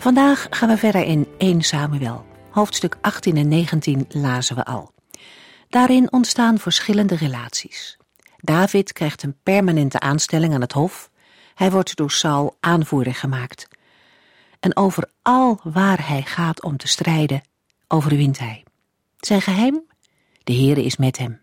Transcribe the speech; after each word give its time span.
Vandaag 0.00 0.46
gaan 0.50 0.68
we 0.68 0.76
verder 0.76 1.04
in 1.04 1.28
1 1.38 1.62
Samuel. 1.62 2.26
Hoofdstuk 2.50 2.96
18 3.00 3.36
en 3.36 3.48
19 3.48 4.06
lazen 4.08 4.56
we 4.56 4.64
al. 4.64 4.92
Daarin 5.68 6.12
ontstaan 6.12 6.58
verschillende 6.58 7.16
relaties. 7.16 7.96
David 8.36 8.92
krijgt 8.92 9.22
een 9.22 9.36
permanente 9.42 10.00
aanstelling 10.00 10.54
aan 10.54 10.60
het 10.60 10.72
hof. 10.72 11.10
Hij 11.54 11.70
wordt 11.70 11.96
door 11.96 12.10
Saul 12.10 12.56
aanvoerder 12.60 13.14
gemaakt. 13.14 13.68
En 14.60 14.76
overal 14.76 15.60
waar 15.62 16.08
hij 16.08 16.22
gaat 16.22 16.62
om 16.62 16.76
te 16.76 16.88
strijden, 16.88 17.42
overwint 17.88 18.38
hij. 18.38 18.64
Zijn 19.16 19.42
geheim? 19.42 19.82
De 20.44 20.54
Heere 20.54 20.84
is 20.84 20.96
met 20.96 21.18
hem. 21.18 21.40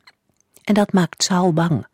En 0.64 0.73
dat 0.73 0.94
maakt 0.94 1.23
Saul 1.23 1.53
bang. 1.53 1.88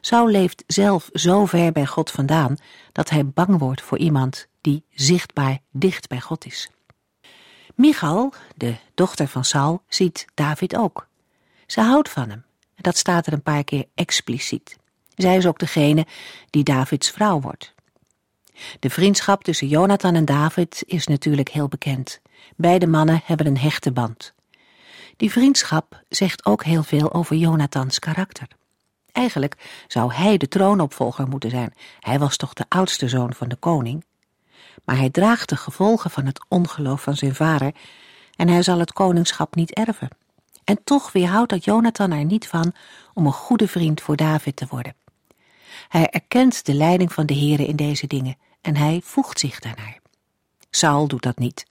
Saul 0.00 0.28
leeft 0.28 0.64
zelf 0.66 1.08
zo 1.12 1.46
ver 1.46 1.72
bij 1.72 1.86
God 1.86 2.10
vandaan 2.10 2.56
dat 2.92 3.10
hij 3.10 3.26
bang 3.26 3.58
wordt 3.58 3.82
voor 3.82 3.98
iemand 3.98 4.48
die 4.60 4.84
zichtbaar 4.90 5.58
dicht 5.70 6.08
bij 6.08 6.20
God 6.20 6.46
is. 6.46 6.70
Michal, 7.74 8.32
de 8.56 8.74
dochter 8.94 9.28
van 9.28 9.44
Saul, 9.44 9.82
ziet 9.88 10.26
David 10.34 10.76
ook. 10.76 11.06
Ze 11.66 11.80
houdt 11.80 12.08
van 12.08 12.30
hem. 12.30 12.44
Dat 12.76 12.96
staat 12.96 13.26
er 13.26 13.32
een 13.32 13.42
paar 13.42 13.64
keer 13.64 13.86
expliciet. 13.94 14.76
Zij 15.14 15.36
is 15.36 15.46
ook 15.46 15.58
degene 15.58 16.06
die 16.50 16.64
Davids 16.64 17.10
vrouw 17.10 17.40
wordt. 17.40 17.74
De 18.80 18.90
vriendschap 18.90 19.44
tussen 19.44 19.68
Jonathan 19.68 20.14
en 20.14 20.24
David 20.24 20.82
is 20.86 21.06
natuurlijk 21.06 21.48
heel 21.48 21.68
bekend. 21.68 22.20
Beide 22.56 22.86
mannen 22.86 23.20
hebben 23.24 23.46
een 23.46 23.58
hechte 23.58 23.92
band. 23.92 24.34
Die 25.16 25.30
vriendschap 25.30 26.02
zegt 26.08 26.46
ook 26.46 26.64
heel 26.64 26.82
veel 26.82 27.12
over 27.12 27.36
Jonathans 27.36 27.98
karakter. 27.98 28.46
Eigenlijk 29.12 29.84
zou 29.88 30.12
hij 30.12 30.36
de 30.36 30.48
troonopvolger 30.48 31.28
moeten 31.28 31.50
zijn. 31.50 31.74
Hij 32.00 32.18
was 32.18 32.36
toch 32.36 32.52
de 32.52 32.64
oudste 32.68 33.08
zoon 33.08 33.34
van 33.34 33.48
de 33.48 33.56
koning? 33.56 34.04
Maar 34.84 34.96
hij 34.96 35.10
draagt 35.10 35.48
de 35.48 35.56
gevolgen 35.56 36.10
van 36.10 36.26
het 36.26 36.44
ongeloof 36.48 37.02
van 37.02 37.16
zijn 37.16 37.34
vader 37.34 37.72
en 38.36 38.48
hij 38.48 38.62
zal 38.62 38.78
het 38.78 38.92
koningschap 38.92 39.54
niet 39.54 39.74
erven. 39.74 40.08
En 40.64 40.84
toch 40.84 41.12
weerhoudt 41.12 41.50
dat 41.50 41.64
Jonathan 41.64 42.10
er 42.10 42.24
niet 42.24 42.48
van 42.48 42.72
om 43.14 43.26
een 43.26 43.32
goede 43.32 43.68
vriend 43.68 44.00
voor 44.00 44.16
David 44.16 44.56
te 44.56 44.66
worden. 44.68 44.94
Hij 45.88 46.08
erkent 46.08 46.64
de 46.64 46.74
leiding 46.74 47.12
van 47.12 47.26
de 47.26 47.34
Here 47.34 47.66
in 47.66 47.76
deze 47.76 48.06
dingen 48.06 48.36
en 48.60 48.76
hij 48.76 49.00
voegt 49.04 49.38
zich 49.38 49.58
daarnaar. 49.58 49.98
Saul 50.70 51.06
doet 51.06 51.22
dat 51.22 51.38
niet. 51.38 51.66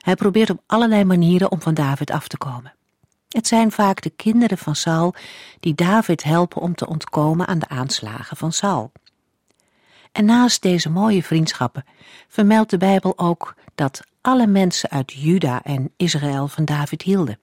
Hij 0.00 0.14
probeert 0.14 0.50
op 0.50 0.62
allerlei 0.66 1.04
manieren 1.04 1.50
om 1.50 1.60
van 1.60 1.74
David 1.74 2.10
af 2.10 2.28
te 2.28 2.38
komen. 2.38 2.74
Het 3.28 3.46
zijn 3.46 3.72
vaak 3.72 4.02
de 4.02 4.10
kinderen 4.10 4.58
van 4.58 4.76
Saul 4.76 5.14
die 5.60 5.74
David 5.74 6.22
helpen 6.22 6.62
om 6.62 6.74
te 6.74 6.86
ontkomen 6.86 7.46
aan 7.46 7.58
de 7.58 7.68
aanslagen 7.68 8.36
van 8.36 8.52
Saul. 8.52 8.92
En 10.12 10.24
naast 10.24 10.62
deze 10.62 10.90
mooie 10.90 11.22
vriendschappen 11.22 11.84
vermeldt 12.28 12.70
de 12.70 12.76
Bijbel 12.76 13.18
ook 13.18 13.54
dat 13.74 14.00
alle 14.20 14.46
mensen 14.46 14.90
uit 14.90 15.12
Juda 15.12 15.62
en 15.62 15.92
Israël 15.96 16.48
van 16.48 16.64
David 16.64 17.02
hielden. 17.02 17.38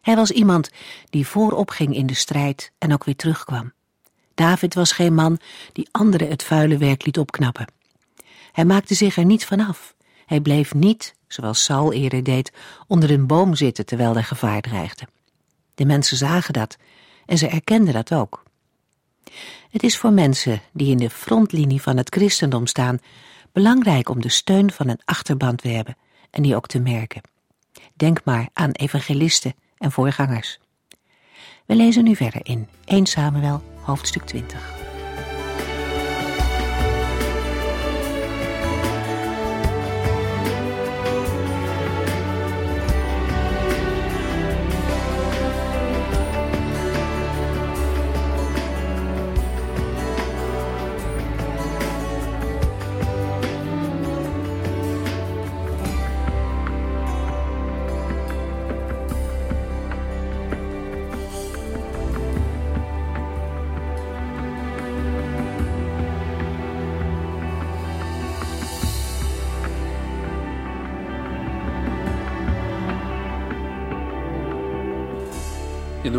Hij 0.00 0.16
was 0.16 0.30
iemand 0.30 0.70
die 1.10 1.26
voorop 1.26 1.70
ging 1.70 1.94
in 1.94 2.06
de 2.06 2.14
strijd 2.14 2.72
en 2.78 2.92
ook 2.92 3.04
weer 3.04 3.16
terugkwam. 3.16 3.72
David 4.34 4.74
was 4.74 4.92
geen 4.92 5.14
man 5.14 5.38
die 5.72 5.88
anderen 5.90 6.28
het 6.28 6.42
vuile 6.42 6.76
werk 6.76 7.04
liet 7.04 7.18
opknappen. 7.18 7.66
Hij 8.52 8.64
maakte 8.64 8.94
zich 8.94 9.16
er 9.16 9.24
niet 9.24 9.44
vanaf. 9.44 9.94
Hij 10.26 10.40
bleef 10.40 10.74
niet, 10.74 11.14
zoals 11.28 11.64
Saul 11.64 11.92
eerder 11.92 12.22
deed, 12.22 12.52
onder 12.86 13.10
een 13.10 13.26
boom 13.26 13.54
zitten 13.54 13.86
terwijl 13.86 14.16
er 14.16 14.24
gevaar 14.24 14.60
dreigde. 14.60 15.06
De 15.74 15.84
mensen 15.84 16.16
zagen 16.16 16.52
dat 16.52 16.76
en 17.26 17.38
ze 17.38 17.46
erkenden 17.48 17.94
dat 17.94 18.12
ook. 18.12 18.42
Het 19.70 19.82
is 19.82 19.98
voor 19.98 20.12
mensen 20.12 20.60
die 20.72 20.90
in 20.90 20.96
de 20.96 21.10
frontlinie 21.10 21.82
van 21.82 21.96
het 21.96 22.14
christendom 22.14 22.66
staan 22.66 22.98
belangrijk 23.52 24.08
om 24.08 24.20
de 24.20 24.28
steun 24.28 24.72
van 24.72 24.88
een 24.88 25.00
achterban 25.04 25.56
te 25.56 25.68
hebben 25.68 25.96
en 26.30 26.42
die 26.42 26.56
ook 26.56 26.66
te 26.66 26.78
merken. 26.78 27.20
Denk 27.94 28.24
maar 28.24 28.48
aan 28.52 28.70
evangelisten 28.70 29.54
en 29.78 29.92
voorgangers. 29.92 30.58
We 31.66 31.74
lezen 31.74 32.04
nu 32.04 32.16
verder 32.16 32.40
in 32.42 32.68
1 32.84 33.06
Samuel 33.06 33.62
hoofdstuk 33.80 34.22
20. 34.22 34.83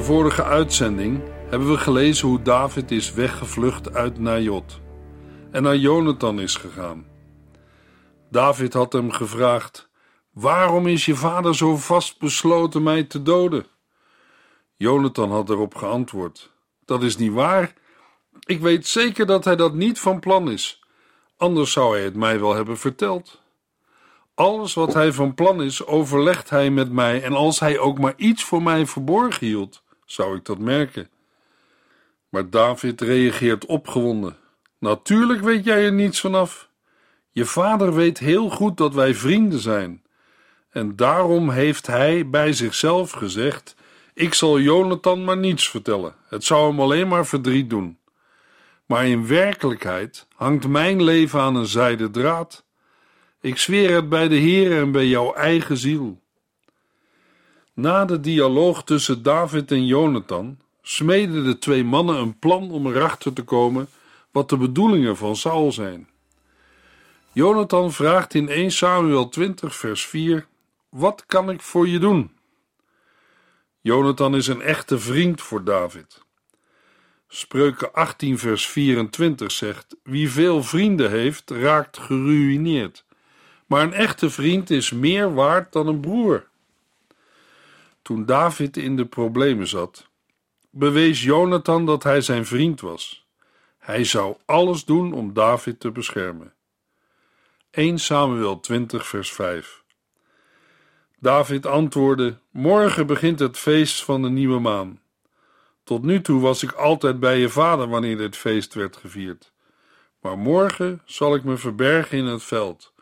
Vorige 0.05 0.43
uitzending 0.43 1.23
hebben 1.49 1.69
we 1.69 1.77
gelezen 1.77 2.27
hoe 2.27 2.41
David 2.41 2.91
is 2.91 3.13
weggevlucht 3.13 3.93
uit 3.93 4.19
Najot 4.19 4.79
en 5.51 5.63
naar 5.63 5.75
Jonathan 5.75 6.39
is 6.39 6.55
gegaan. 6.55 7.05
David 8.31 8.73
had 8.73 8.93
hem 8.93 9.11
gevraagd: 9.11 9.89
Waarom 10.31 10.87
is 10.87 11.05
je 11.05 11.15
vader 11.15 11.55
zo 11.55 11.75
vastbesloten 11.75 12.83
mij 12.83 13.03
te 13.03 13.21
doden? 13.21 13.65
Jonathan 14.75 15.31
had 15.31 15.49
erop 15.49 15.75
geantwoord: 15.75 16.51
Dat 16.85 17.03
is 17.03 17.17
niet 17.17 17.33
waar. 17.33 17.73
Ik 18.45 18.59
weet 18.59 18.87
zeker 18.87 19.25
dat 19.25 19.45
hij 19.45 19.55
dat 19.55 19.73
niet 19.73 19.99
van 19.99 20.19
plan 20.19 20.51
is, 20.51 20.83
anders 21.37 21.71
zou 21.71 21.95
hij 21.95 22.03
het 22.03 22.15
mij 22.15 22.39
wel 22.39 22.55
hebben 22.55 22.77
verteld. 22.77 23.41
Alles 24.35 24.73
wat 24.73 24.93
hij 24.93 25.11
van 25.11 25.33
plan 25.33 25.61
is, 25.61 25.85
overlegt 25.85 26.49
hij 26.49 26.69
met 26.69 26.91
mij, 26.91 27.23
en 27.23 27.33
als 27.33 27.59
hij 27.59 27.79
ook 27.79 27.99
maar 27.99 28.13
iets 28.17 28.43
voor 28.43 28.63
mij 28.63 28.85
verborgen 28.85 29.47
hield, 29.47 29.83
zou 30.15 30.37
ik 30.37 30.45
dat 30.45 30.59
merken. 30.59 31.09
Maar 32.29 32.49
David 32.49 33.01
reageert 33.01 33.65
opgewonden. 33.65 34.37
Natuurlijk 34.79 35.41
weet 35.41 35.65
jij 35.65 35.85
er 35.85 35.93
niets 35.93 36.19
vanaf. 36.19 36.69
Je 37.31 37.45
vader 37.45 37.93
weet 37.93 38.19
heel 38.19 38.49
goed 38.49 38.77
dat 38.77 38.93
wij 38.93 39.13
vrienden 39.13 39.59
zijn. 39.59 40.03
En 40.69 40.95
daarom 40.95 41.49
heeft 41.49 41.87
hij 41.87 42.29
bij 42.29 42.53
zichzelf 42.53 43.11
gezegd: 43.11 43.75
Ik 44.13 44.33
zal 44.33 44.59
Jonathan 44.59 45.23
maar 45.23 45.37
niets 45.37 45.69
vertellen. 45.69 46.15
Het 46.27 46.43
zou 46.43 46.69
hem 46.69 46.79
alleen 46.79 47.07
maar 47.07 47.25
verdriet 47.25 47.69
doen. 47.69 47.97
Maar 48.85 49.07
in 49.07 49.27
werkelijkheid 49.27 50.27
hangt 50.35 50.67
mijn 50.67 51.03
leven 51.03 51.39
aan 51.39 51.55
een 51.55 51.65
zijden 51.65 52.11
draad. 52.11 52.65
Ik 53.41 53.57
zweer 53.57 53.95
het 53.95 54.09
bij 54.09 54.27
de 54.27 54.35
Heer 54.35 54.77
en 54.77 54.91
bij 54.91 55.07
jouw 55.07 55.33
eigen 55.33 55.77
ziel. 55.77 56.21
Na 57.75 58.05
de 58.05 58.19
dialoog 58.19 58.83
tussen 58.83 59.23
David 59.23 59.71
en 59.71 59.85
Jonathan 59.85 60.59
smeden 60.81 61.43
de 61.43 61.57
twee 61.57 61.83
mannen 61.83 62.15
een 62.15 62.39
plan 62.39 62.71
om 62.71 62.87
erachter 62.87 63.33
te 63.33 63.43
komen 63.43 63.87
wat 64.31 64.49
de 64.49 64.57
bedoelingen 64.57 65.17
van 65.17 65.35
Saul 65.35 65.71
zijn. 65.71 66.09
Jonathan 67.31 67.91
vraagt 67.91 68.33
in 68.33 68.49
1 68.49 68.71
Samuel 68.71 69.29
20, 69.29 69.75
vers 69.75 70.05
4: 70.05 70.47
Wat 70.89 71.23
kan 71.25 71.49
ik 71.49 71.61
voor 71.61 71.87
je 71.87 71.99
doen? 71.99 72.31
Jonathan 73.81 74.35
is 74.35 74.47
een 74.47 74.61
echte 74.61 74.99
vriend 74.99 75.41
voor 75.41 75.63
David. 75.63 76.23
Spreuken 77.27 77.93
18, 77.93 78.37
vers 78.37 78.67
24 78.67 79.51
zegt: 79.51 79.95
Wie 80.03 80.29
veel 80.29 80.63
vrienden 80.63 81.09
heeft, 81.09 81.49
raakt 81.49 81.97
geruïneerd. 81.97 83.05
Maar 83.65 83.81
een 83.81 83.93
echte 83.93 84.29
vriend 84.29 84.69
is 84.69 84.91
meer 84.91 85.33
waard 85.33 85.71
dan 85.71 85.87
een 85.87 85.99
broer. 85.99 86.47
Toen 88.05 88.25
David 88.25 88.77
in 88.77 88.95
de 88.95 89.05
problemen 89.05 89.67
zat, 89.67 90.09
bewees 90.69 91.23
Jonathan 91.23 91.85
dat 91.85 92.03
hij 92.03 92.21
zijn 92.21 92.45
vriend 92.45 92.81
was. 92.81 93.27
Hij 93.77 94.03
zou 94.03 94.35
alles 94.45 94.85
doen 94.85 95.13
om 95.13 95.33
David 95.33 95.79
te 95.79 95.91
beschermen. 95.91 96.53
1 97.71 97.99
Samuel 97.99 98.59
20, 98.59 99.07
vers 99.07 99.31
5. 99.31 99.83
David 101.19 101.65
antwoordde: 101.65 102.37
Morgen 102.49 103.07
begint 103.07 103.39
het 103.39 103.57
feest 103.57 104.03
van 104.03 104.21
de 104.21 104.29
nieuwe 104.29 104.59
maan. 104.59 105.01
Tot 105.83 106.03
nu 106.03 106.21
toe 106.21 106.41
was 106.41 106.63
ik 106.63 106.71
altijd 106.71 107.19
bij 107.19 107.39
je 107.39 107.49
vader 107.49 107.87
wanneer 107.87 108.17
dit 108.17 108.37
feest 108.37 108.73
werd 108.73 108.97
gevierd. 108.97 109.51
Maar 110.19 110.37
morgen 110.37 111.01
zal 111.05 111.35
ik 111.35 111.43
me 111.43 111.57
verbergen 111.57 112.17
in 112.17 112.25
het 112.25 112.43
veld 112.43 112.93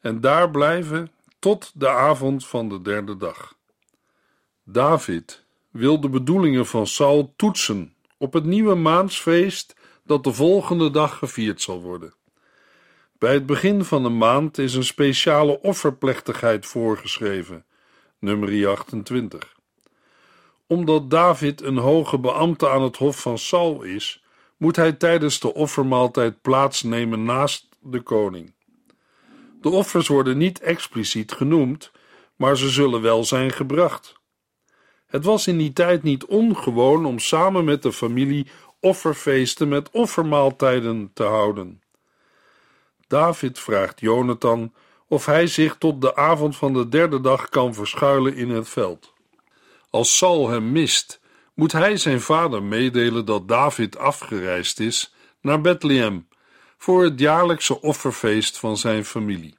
en 0.00 0.20
daar 0.20 0.50
blijven 0.50 1.12
tot 1.38 1.70
de 1.74 1.88
avond 1.88 2.46
van 2.46 2.68
de 2.68 2.82
derde 2.82 3.16
dag. 3.16 3.60
David 4.64 5.44
wil 5.70 6.00
de 6.00 6.08
bedoelingen 6.08 6.66
van 6.66 6.86
Saul 6.86 7.32
toetsen 7.36 7.94
op 8.18 8.32
het 8.32 8.44
nieuwe 8.44 8.74
maansfeest 8.74 9.76
dat 10.04 10.24
de 10.24 10.32
volgende 10.32 10.90
dag 10.90 11.18
gevierd 11.18 11.62
zal 11.62 11.80
worden. 11.80 12.14
Bij 13.18 13.34
het 13.34 13.46
begin 13.46 13.84
van 13.84 14.02
de 14.02 14.08
maand 14.08 14.58
is 14.58 14.74
een 14.74 14.84
speciale 14.84 15.60
offerplechtigheid 15.60 16.66
voorgeschreven, 16.66 17.64
nummer 18.18 18.68
28. 18.68 19.56
Omdat 20.66 21.10
David 21.10 21.62
een 21.62 21.76
hoge 21.76 22.18
beambte 22.18 22.68
aan 22.68 22.82
het 22.82 22.96
hof 22.96 23.20
van 23.20 23.38
Saul 23.38 23.82
is, 23.82 24.24
moet 24.56 24.76
hij 24.76 24.92
tijdens 24.92 25.40
de 25.40 25.54
offermaaltijd 25.54 26.42
plaatsnemen 26.42 27.24
naast 27.24 27.68
de 27.80 28.00
koning. 28.00 28.54
De 29.60 29.68
offers 29.68 30.08
worden 30.08 30.38
niet 30.38 30.60
expliciet 30.60 31.32
genoemd, 31.32 31.90
maar 32.36 32.56
ze 32.56 32.68
zullen 32.68 33.00
wel 33.02 33.24
zijn 33.24 33.50
gebracht. 33.52 34.20
Het 35.12 35.24
was 35.24 35.46
in 35.46 35.58
die 35.58 35.72
tijd 35.72 36.02
niet 36.02 36.24
ongewoon 36.24 37.04
om 37.06 37.18
samen 37.18 37.64
met 37.64 37.82
de 37.82 37.92
familie 37.92 38.46
offerfeesten 38.80 39.68
met 39.68 39.90
offermaaltijden 39.90 41.10
te 41.14 41.22
houden. 41.22 41.82
David 43.06 43.58
vraagt 43.58 44.00
Jonathan 44.00 44.72
of 45.08 45.26
hij 45.26 45.46
zich 45.46 45.76
tot 45.76 46.00
de 46.00 46.16
avond 46.16 46.56
van 46.56 46.72
de 46.72 46.88
derde 46.88 47.20
dag 47.20 47.48
kan 47.48 47.74
verschuilen 47.74 48.34
in 48.34 48.50
het 48.50 48.68
veld. 48.68 49.12
Als 49.90 50.16
Saul 50.16 50.48
hem 50.48 50.72
mist, 50.72 51.20
moet 51.54 51.72
hij 51.72 51.96
zijn 51.96 52.20
vader 52.20 52.62
meedelen 52.62 53.24
dat 53.24 53.48
David 53.48 53.98
afgereisd 53.98 54.80
is 54.80 55.14
naar 55.40 55.60
Bethlehem 55.60 56.28
voor 56.78 57.04
het 57.04 57.18
jaarlijkse 57.18 57.80
offerfeest 57.80 58.58
van 58.58 58.76
zijn 58.76 59.04
familie. 59.04 59.58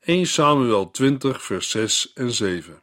1 0.00 0.26
Samuel 0.26 0.90
20, 0.90 1.42
vers 1.42 1.70
6 1.70 2.12
en 2.12 2.32
7. 2.32 2.82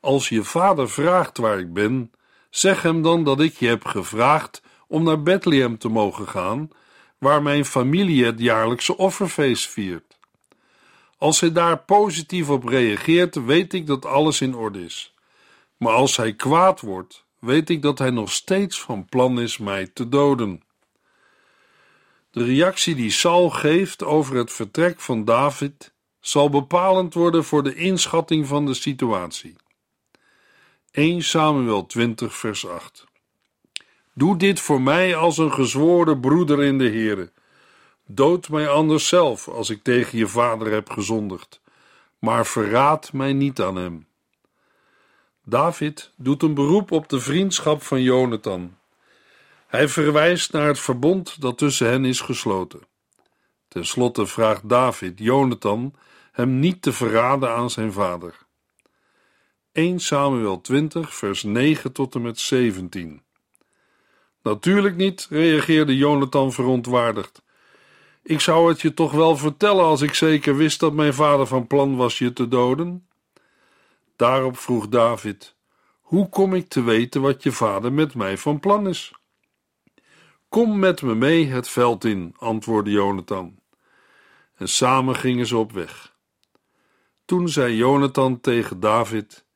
Als 0.00 0.28
je 0.28 0.44
vader 0.44 0.90
vraagt 0.90 1.38
waar 1.38 1.58
ik 1.58 1.72
ben, 1.72 2.12
zeg 2.50 2.82
hem 2.82 3.02
dan 3.02 3.24
dat 3.24 3.40
ik 3.40 3.54
je 3.54 3.66
heb 3.66 3.84
gevraagd 3.84 4.62
om 4.88 5.02
naar 5.02 5.22
Bethlehem 5.22 5.78
te 5.78 5.88
mogen 5.88 6.28
gaan, 6.28 6.70
waar 7.18 7.42
mijn 7.42 7.64
familie 7.64 8.24
het 8.24 8.40
jaarlijkse 8.40 8.96
offerfeest 8.96 9.68
viert. 9.68 10.18
Als 11.18 11.40
hij 11.40 11.52
daar 11.52 11.78
positief 11.78 12.48
op 12.48 12.64
reageert, 12.64 13.44
weet 13.44 13.72
ik 13.72 13.86
dat 13.86 14.06
alles 14.06 14.40
in 14.40 14.54
orde 14.54 14.84
is. 14.84 15.14
Maar 15.76 15.92
als 15.92 16.16
hij 16.16 16.34
kwaad 16.34 16.80
wordt, 16.80 17.24
weet 17.38 17.70
ik 17.70 17.82
dat 17.82 17.98
hij 17.98 18.10
nog 18.10 18.32
steeds 18.32 18.80
van 18.80 19.04
plan 19.04 19.40
is 19.40 19.58
mij 19.58 19.86
te 19.86 20.08
doden. 20.08 20.62
De 22.30 22.44
reactie 22.44 22.94
die 22.94 23.10
Saul 23.10 23.50
geeft 23.50 24.04
over 24.04 24.36
het 24.36 24.52
vertrek 24.52 25.00
van 25.00 25.24
David 25.24 25.92
zal 26.20 26.50
bepalend 26.50 27.14
worden 27.14 27.44
voor 27.44 27.62
de 27.62 27.74
inschatting 27.74 28.46
van 28.46 28.66
de 28.66 28.74
situatie. 28.74 29.56
1 30.92 31.22
Samuel 31.22 31.86
20, 31.86 32.36
vers 32.36 32.66
8. 32.66 33.04
Doe 34.14 34.36
dit 34.36 34.60
voor 34.60 34.80
mij 34.80 35.16
als 35.16 35.38
een 35.38 35.52
gezworen 35.52 36.20
broeder 36.20 36.62
in 36.62 36.78
de 36.78 36.88
Heere. 36.88 37.32
Dood 38.06 38.48
mij 38.48 38.68
anders 38.68 39.08
zelf 39.08 39.48
als 39.48 39.70
ik 39.70 39.82
tegen 39.82 40.18
je 40.18 40.26
vader 40.26 40.72
heb 40.72 40.90
gezondigd, 40.90 41.60
maar 42.18 42.46
verraad 42.46 43.12
mij 43.12 43.32
niet 43.32 43.60
aan 43.60 43.76
hem. 43.76 44.06
David 45.44 46.12
doet 46.16 46.42
een 46.42 46.54
beroep 46.54 46.90
op 46.90 47.08
de 47.08 47.20
vriendschap 47.20 47.82
van 47.82 48.02
Jonathan. 48.02 48.76
Hij 49.66 49.88
verwijst 49.88 50.52
naar 50.52 50.66
het 50.66 50.80
verbond 50.80 51.40
dat 51.40 51.58
tussen 51.58 51.88
hen 51.88 52.04
is 52.04 52.20
gesloten. 52.20 52.80
Ten 53.68 53.86
slotte 53.86 54.26
vraagt 54.26 54.68
David 54.68 55.18
Jonathan 55.18 55.94
hem 56.32 56.58
niet 56.58 56.82
te 56.82 56.92
verraden 56.92 57.50
aan 57.50 57.70
zijn 57.70 57.92
vader. 57.92 58.48
1 59.72 60.00
Samuel 60.00 60.60
20, 60.60 61.14
vers 61.14 61.42
9 61.42 61.92
tot 61.92 62.14
en 62.14 62.22
met 62.22 62.38
17. 62.38 63.22
Natuurlijk 64.42 64.96
niet, 64.96 65.26
reageerde 65.30 65.96
Jonathan 65.96 66.52
verontwaardigd. 66.52 67.42
Ik 68.22 68.40
zou 68.40 68.68
het 68.68 68.80
je 68.80 68.94
toch 68.94 69.12
wel 69.12 69.36
vertellen 69.36 69.84
als 69.84 70.00
ik 70.00 70.14
zeker 70.14 70.56
wist 70.56 70.80
dat 70.80 70.92
mijn 70.92 71.14
vader 71.14 71.46
van 71.46 71.66
plan 71.66 71.96
was 71.96 72.18
je 72.18 72.32
te 72.32 72.48
doden? 72.48 73.06
Daarop 74.16 74.56
vroeg 74.56 74.88
David: 74.88 75.54
Hoe 76.00 76.28
kom 76.28 76.54
ik 76.54 76.68
te 76.68 76.82
weten 76.82 77.20
wat 77.20 77.42
je 77.42 77.52
vader 77.52 77.92
met 77.92 78.14
mij 78.14 78.38
van 78.38 78.60
plan 78.60 78.88
is? 78.88 79.12
Kom 80.48 80.78
met 80.78 81.02
me 81.02 81.14
mee 81.14 81.46
het 81.46 81.68
veld 81.68 82.04
in, 82.04 82.34
antwoordde 82.38 82.90
Jonathan. 82.90 83.58
En 84.54 84.68
samen 84.68 85.16
gingen 85.16 85.46
ze 85.46 85.56
op 85.56 85.72
weg. 85.72 86.16
Toen 87.24 87.48
zei 87.48 87.76
Jonathan 87.76 88.40
tegen 88.40 88.80
David: 88.80 89.48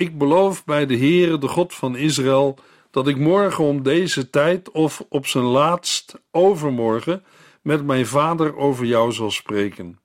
Ik 0.00 0.18
beloof 0.18 0.64
bij 0.64 0.86
de 0.86 0.96
Heere, 0.96 1.38
de 1.38 1.48
God 1.48 1.74
van 1.74 1.96
Israël, 1.96 2.58
dat 2.90 3.08
ik 3.08 3.16
morgen 3.16 3.64
om 3.64 3.82
deze 3.82 4.30
tijd 4.30 4.70
of 4.70 5.04
op 5.08 5.26
zijn 5.26 5.44
laatst 5.44 6.20
overmorgen 6.30 7.24
met 7.62 7.84
mijn 7.84 8.06
vader 8.06 8.56
over 8.56 8.84
jou 8.84 9.12
zal 9.12 9.30
spreken. 9.30 10.00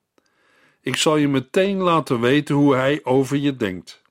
Ik 0.80 0.96
zal 0.96 1.16
je 1.16 1.28
meteen 1.28 1.76
laten 1.76 2.20
weten 2.20 2.54
hoe 2.54 2.74
hij 2.74 3.00
over 3.02 3.36
je 3.36 3.56
denkt. 3.56 4.02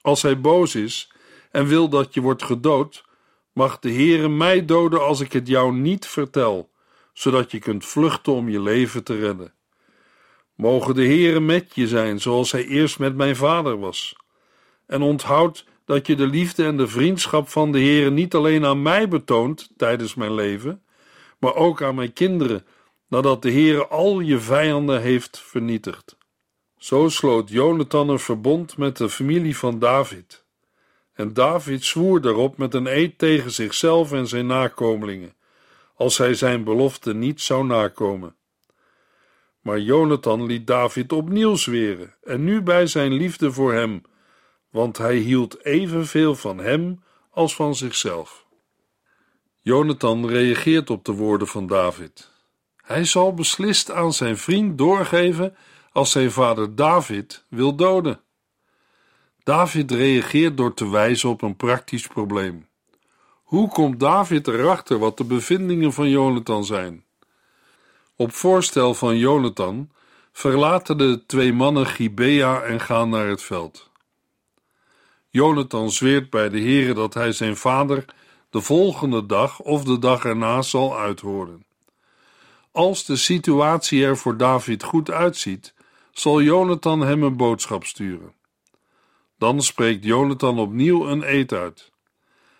Als 0.00 0.22
hij 0.22 0.40
boos 0.40 0.74
is 0.74 1.12
en 1.50 1.66
wil 1.66 1.88
dat 1.88 2.14
je 2.14 2.20
wordt 2.20 2.42
gedood, 2.42 3.04
mag 3.52 3.78
de 3.78 3.92
Heere 3.92 4.28
mij 4.28 4.64
doden 4.64 5.04
als 5.04 5.20
ik 5.20 5.32
het 5.32 5.48
jou 5.48 5.74
niet 5.74 6.06
vertel, 6.06 6.70
zodat 7.12 7.50
je 7.50 7.58
kunt 7.58 7.84
vluchten 7.84 8.32
om 8.32 8.48
je 8.48 8.60
leven 8.60 9.04
te 9.04 9.18
redden. 9.18 9.52
Mogen 10.54 10.94
de 10.94 11.04
Heere 11.04 11.40
met 11.40 11.74
je 11.74 11.88
zijn, 11.88 12.20
zoals 12.20 12.52
hij 12.52 12.66
eerst 12.66 12.98
met 12.98 13.16
mijn 13.16 13.36
vader 13.36 13.78
was. 13.78 14.16
En 14.88 15.02
onthoud 15.02 15.64
dat 15.84 16.06
je 16.06 16.16
de 16.16 16.26
liefde 16.26 16.64
en 16.64 16.76
de 16.76 16.88
vriendschap 16.88 17.48
van 17.48 17.72
de 17.72 17.78
Heere 17.78 18.10
niet 18.10 18.34
alleen 18.34 18.64
aan 18.64 18.82
mij 18.82 19.08
betoont 19.08 19.70
tijdens 19.76 20.14
mijn 20.14 20.34
leven, 20.34 20.82
maar 21.38 21.54
ook 21.54 21.82
aan 21.82 21.94
mijn 21.94 22.12
kinderen, 22.12 22.66
nadat 23.08 23.42
de 23.42 23.50
Heere 23.50 23.86
al 23.86 24.20
je 24.20 24.38
vijanden 24.38 25.00
heeft 25.00 25.38
vernietigd. 25.40 26.16
Zo 26.76 27.08
sloot 27.08 27.48
Jonathan 27.48 28.08
een 28.08 28.18
verbond 28.18 28.76
met 28.76 28.96
de 28.96 29.08
familie 29.08 29.56
van 29.56 29.78
David. 29.78 30.44
En 31.12 31.32
David 31.32 31.84
zwoer 31.84 32.20
daarop 32.20 32.58
met 32.58 32.74
een 32.74 32.86
eed 32.86 33.18
tegen 33.18 33.50
zichzelf 33.50 34.12
en 34.12 34.26
zijn 34.26 34.46
nakomelingen, 34.46 35.34
als 35.94 36.18
hij 36.18 36.34
zijn 36.34 36.64
belofte 36.64 37.14
niet 37.14 37.40
zou 37.40 37.64
nakomen. 37.64 38.36
Maar 39.60 39.80
Jonathan 39.80 40.46
liet 40.46 40.66
David 40.66 41.12
opnieuw 41.12 41.54
zweren, 41.54 42.14
en 42.22 42.44
nu 42.44 42.62
bij 42.62 42.86
zijn 42.86 43.12
liefde 43.12 43.52
voor 43.52 43.72
hem, 43.72 44.02
want 44.70 44.98
hij 44.98 45.16
hield 45.16 45.64
evenveel 45.64 46.34
van 46.34 46.58
hem 46.58 47.02
als 47.30 47.54
van 47.54 47.74
zichzelf. 47.74 48.46
Jonathan 49.60 50.28
reageert 50.28 50.90
op 50.90 51.04
de 51.04 51.12
woorden 51.12 51.48
van 51.48 51.66
David. 51.66 52.30
Hij 52.76 53.04
zal 53.04 53.34
beslist 53.34 53.90
aan 53.90 54.12
zijn 54.12 54.38
vriend 54.38 54.78
doorgeven 54.78 55.56
als 55.92 56.10
zijn 56.10 56.30
vader 56.30 56.74
David 56.74 57.44
wil 57.48 57.74
doden. 57.74 58.20
David 59.42 59.90
reageert 59.90 60.56
door 60.56 60.74
te 60.74 60.90
wijzen 60.90 61.28
op 61.28 61.42
een 61.42 61.56
praktisch 61.56 62.06
probleem. 62.06 62.68
Hoe 63.42 63.68
komt 63.68 64.00
David 64.00 64.48
erachter 64.48 64.98
wat 64.98 65.16
de 65.16 65.24
bevindingen 65.24 65.92
van 65.92 66.08
Jonathan 66.08 66.64
zijn? 66.64 67.04
Op 68.16 68.32
voorstel 68.32 68.94
van 68.94 69.18
Jonathan 69.18 69.90
verlaten 70.32 70.98
de 70.98 71.22
twee 71.26 71.52
mannen 71.52 71.86
Gibea 71.86 72.60
en 72.60 72.80
gaan 72.80 73.08
naar 73.08 73.26
het 73.26 73.42
veld. 73.42 73.87
Jonathan 75.30 75.90
zweert 75.90 76.30
bij 76.30 76.48
de 76.48 76.60
Heere 76.60 76.94
dat 76.94 77.14
hij 77.14 77.32
zijn 77.32 77.56
vader 77.56 78.04
de 78.50 78.60
volgende 78.60 79.26
dag 79.26 79.60
of 79.60 79.84
de 79.84 79.98
dag 79.98 80.24
erna 80.24 80.62
zal 80.62 80.98
uithoren. 80.98 81.64
Als 82.72 83.04
de 83.04 83.16
situatie 83.16 84.04
er 84.04 84.16
voor 84.16 84.36
David 84.36 84.82
goed 84.82 85.10
uitziet, 85.10 85.74
zal 86.12 86.42
Jonathan 86.42 87.00
hem 87.00 87.22
een 87.22 87.36
boodschap 87.36 87.84
sturen. 87.84 88.32
Dan 89.38 89.62
spreekt 89.62 90.04
Jonathan 90.04 90.58
opnieuw 90.58 91.06
een 91.06 91.22
eed 91.22 91.52
uit. 91.52 91.92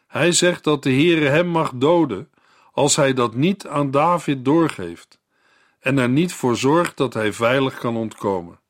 Hij 0.06 0.32
zegt 0.32 0.64
dat 0.64 0.82
de 0.82 0.90
Heere 0.90 1.28
hem 1.28 1.46
mag 1.46 1.72
doden 1.75 2.30
als 2.72 2.96
hij 2.96 3.14
dat 3.14 3.34
niet 3.34 3.66
aan 3.66 3.90
David 3.90 4.44
doorgeeft 4.44 5.18
en 5.80 5.98
er 5.98 6.08
niet 6.08 6.32
voor 6.32 6.56
zorgt 6.56 6.96
dat 6.96 7.14
hij 7.14 7.32
veilig 7.32 7.78
kan 7.78 7.96
ontkomen. 7.96 8.60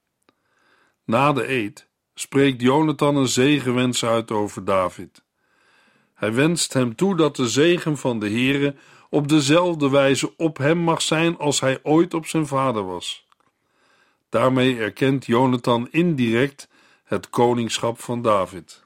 Na 1.05 1.33
de 1.33 1.49
eed 1.49 1.88
spreekt 2.21 2.61
Jonathan 2.61 3.17
een 3.17 3.29
zegenwens 3.29 4.05
uit 4.05 4.31
over 4.31 4.65
David. 4.65 5.23
Hij 6.15 6.33
wenst 6.35 6.73
hem 6.73 6.95
toe 6.95 7.17
dat 7.17 7.37
de 7.37 7.49
zegen 7.49 7.97
van 7.97 8.19
de 8.19 8.29
Heere 8.29 8.75
op 9.11 9.29
dezelfde 9.29 9.91
wijze 9.91 10.37
op 10.37 10.59
hem 10.59 10.79
mag 10.79 11.03
zijn 11.03 11.39
als 11.39 11.61
hij 11.61 11.79
ooit 11.83 12.15
op 12.15 12.27
zijn 12.27 12.47
vader 12.47 12.87
was. 12.87 13.27
Daarmee 14.29 14.79
erkent 14.79 15.27
Jonathan 15.27 15.89
indirect 15.91 16.69
het 17.05 17.31
koningschap 17.31 18.01
van 18.01 18.23
David. 18.23 18.85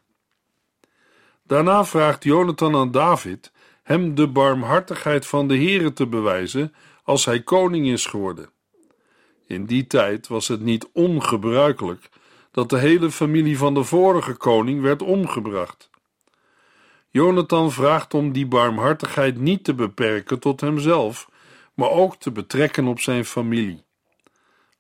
Daarna 1.43 1.85
vraagt 1.85 2.25
Jonathan 2.25 2.77
aan 2.77 2.91
David 2.91 3.53
hem 3.83 4.15
de 4.15 4.29
barmhartigheid 4.29 5.27
van 5.27 5.49
de 5.49 5.57
Heere 5.57 5.93
te 5.93 6.07
bewijzen 6.07 6.75
als 7.03 7.25
hij 7.25 7.43
koning 7.43 7.87
is 7.87 8.07
geworden. 8.07 8.51
In 9.47 9.67
die 9.67 9.87
tijd 9.87 10.29
was 10.29 10.49
het 10.49 10.61
niet 10.61 10.89
ongebruikelijk 10.93 12.11
dat 12.53 12.71
de 12.71 12.79
hele 12.79 13.11
familie 13.11 13.59
van 13.59 13.75
de 13.75 13.85
vorige 13.85 14.35
koning 14.35 14.81
werd 14.81 15.03
omgebracht. 15.03 15.91
Jonathan 17.11 17.73
vraagt 17.73 18.15
om 18.15 18.33
die 18.33 18.47
barmhartigheid 18.47 19.39
niet 19.39 19.65
te 19.65 19.75
beperken 19.75 20.39
tot 20.39 20.61
hemzelf, 20.61 21.29
maar 21.75 21.91
ook 21.91 22.17
te 22.17 22.31
betrekken 22.31 22.87
op 22.87 23.01
zijn 23.01 23.25
familie. 23.25 23.85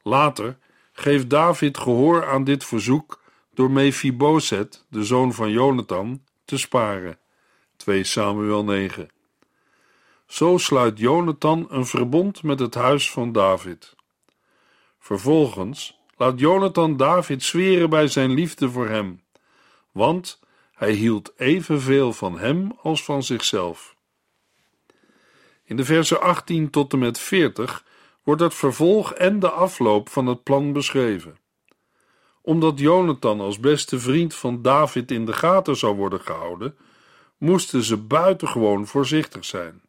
Later 0.02 0.59
geeft 0.93 1.31
David 1.31 1.79
gehoor 1.79 2.26
aan 2.26 2.45
dit 2.45 2.64
verzoek 2.64 3.23
door 3.55 3.71
Mephiboset, 3.71 4.85
de 4.88 5.05
zoon 5.05 5.33
van 5.33 5.50
Jonathan, 5.50 6.25
te 6.45 6.59
sparen. 6.59 7.19
2 7.76 8.05
Samuel 8.05 8.64
9. 8.64 9.09
Zo 10.26 10.59
sluit 10.59 10.99
Jonathan 10.99 11.67
een 11.69 11.87
verbond 11.87 12.43
met 12.43 12.59
het 12.59 12.75
huis 12.75 13.11
van 13.11 13.33
David. 13.33 13.95
Vervolgens 14.99 16.02
laat 16.23 16.38
Jonathan 16.38 16.97
David 16.97 17.43
zweren 17.43 17.91
bij 17.91 18.09
zijn 18.09 18.35
liefde 18.35 18.71
voor 18.71 18.88
hem, 18.88 19.23
want 19.93 20.41
hij 20.73 20.93
hield 20.93 21.33
evenveel 21.37 22.12
van 22.12 22.38
hem 22.38 22.73
als 22.83 23.05
van 23.05 23.23
zichzelf. 23.23 23.97
In 25.64 25.76
de 25.76 25.85
versen 25.85 26.21
18 26.21 26.71
tot 26.71 26.93
en 26.93 26.99
met 26.99 27.19
40 27.19 27.85
wordt 28.23 28.41
het 28.41 28.55
vervolg 28.55 29.12
en 29.12 29.38
de 29.38 29.50
afloop 29.50 30.09
van 30.09 30.26
het 30.26 30.43
plan 30.43 30.73
beschreven. 30.73 31.38
Omdat 32.43 32.79
Jonathan 32.79 33.41
als 33.41 33.61
beste 33.61 34.00
vriend 34.00 34.35
van 34.35 34.62
David 34.62 35.11
in 35.11 35.26
de 35.26 35.33
gaten 35.33 35.76
zou 35.76 35.97
worden 35.97 36.21
gehouden, 36.21 36.76
moesten 37.38 37.83
ze 37.83 37.97
buitengewoon 37.97 38.87
voorzichtig 38.87 39.45
zijn. 39.45 39.83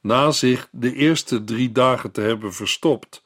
Na 0.00 0.30
zich 0.30 0.68
de 0.70 0.94
eerste 0.94 1.44
drie 1.44 1.72
dagen 1.72 2.10
te 2.10 2.20
hebben 2.20 2.52
verstopt, 2.52 3.22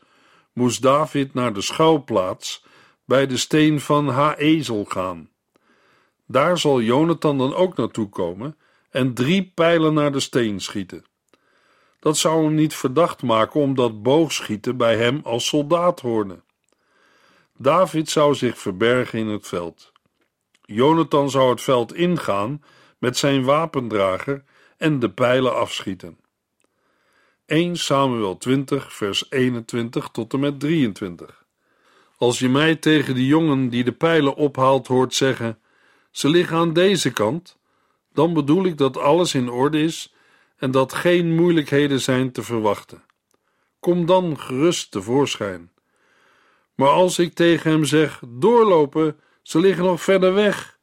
moest 0.56 0.82
David 0.82 1.34
naar 1.34 1.52
de 1.52 1.60
schouwplaats 1.60 2.64
bij 3.04 3.26
de 3.26 3.36
steen 3.36 3.80
van 3.80 4.08
Haezel 4.08 4.84
gaan. 4.84 5.28
Daar 6.26 6.58
zal 6.58 6.80
Jonathan 6.80 7.38
dan 7.38 7.54
ook 7.54 7.76
naartoe 7.76 8.08
komen 8.08 8.56
en 8.90 9.14
drie 9.14 9.52
pijlen 9.54 9.94
naar 9.94 10.12
de 10.12 10.20
steen 10.20 10.60
schieten. 10.60 11.04
Dat 12.00 12.16
zou 12.16 12.44
hem 12.44 12.54
niet 12.54 12.74
verdacht 12.74 13.22
maken 13.22 13.60
omdat 13.60 14.02
boogschieten 14.02 14.76
bij 14.76 14.96
hem 14.96 15.20
als 15.24 15.46
soldaat 15.46 16.00
hoorde. 16.00 16.40
David 17.56 18.10
zou 18.10 18.34
zich 18.34 18.58
verbergen 18.58 19.18
in 19.18 19.26
het 19.26 19.46
veld. 19.46 19.92
Jonathan 20.64 21.30
zou 21.30 21.50
het 21.50 21.62
veld 21.62 21.94
ingaan 21.94 22.62
met 22.98 23.16
zijn 23.16 23.44
wapendrager 23.44 24.44
en 24.76 24.98
de 24.98 25.10
pijlen 25.10 25.54
afschieten. 25.54 26.18
1 27.46 27.76
Samuel 27.76 28.36
20, 28.36 28.92
vers 28.92 29.26
21 29.30 30.08
tot 30.08 30.32
en 30.32 30.40
met 30.40 30.60
23. 30.60 31.44
Als 32.16 32.38
je 32.38 32.48
mij 32.48 32.76
tegen 32.76 33.14
de 33.14 33.26
jongen 33.26 33.68
die 33.68 33.84
de 33.84 33.92
pijlen 33.92 34.34
ophaalt 34.34 34.86
hoort 34.86 35.14
zeggen: 35.14 35.58
Ze 36.10 36.28
liggen 36.28 36.56
aan 36.56 36.72
deze 36.72 37.12
kant, 37.12 37.58
dan 38.12 38.34
bedoel 38.34 38.64
ik 38.64 38.78
dat 38.78 38.96
alles 38.96 39.34
in 39.34 39.50
orde 39.50 39.82
is 39.82 40.14
en 40.56 40.70
dat 40.70 40.92
geen 40.92 41.34
moeilijkheden 41.34 42.00
zijn 42.00 42.32
te 42.32 42.42
verwachten. 42.42 43.02
Kom 43.80 44.06
dan 44.06 44.38
gerust 44.38 44.90
tevoorschijn. 44.90 45.70
Maar 46.74 46.90
als 46.90 47.18
ik 47.18 47.34
tegen 47.34 47.70
hem 47.70 47.84
zeg: 47.84 48.22
Doorlopen, 48.28 49.20
ze 49.42 49.60
liggen 49.60 49.84
nog 49.84 50.02
verder 50.02 50.34
weg, 50.34 50.78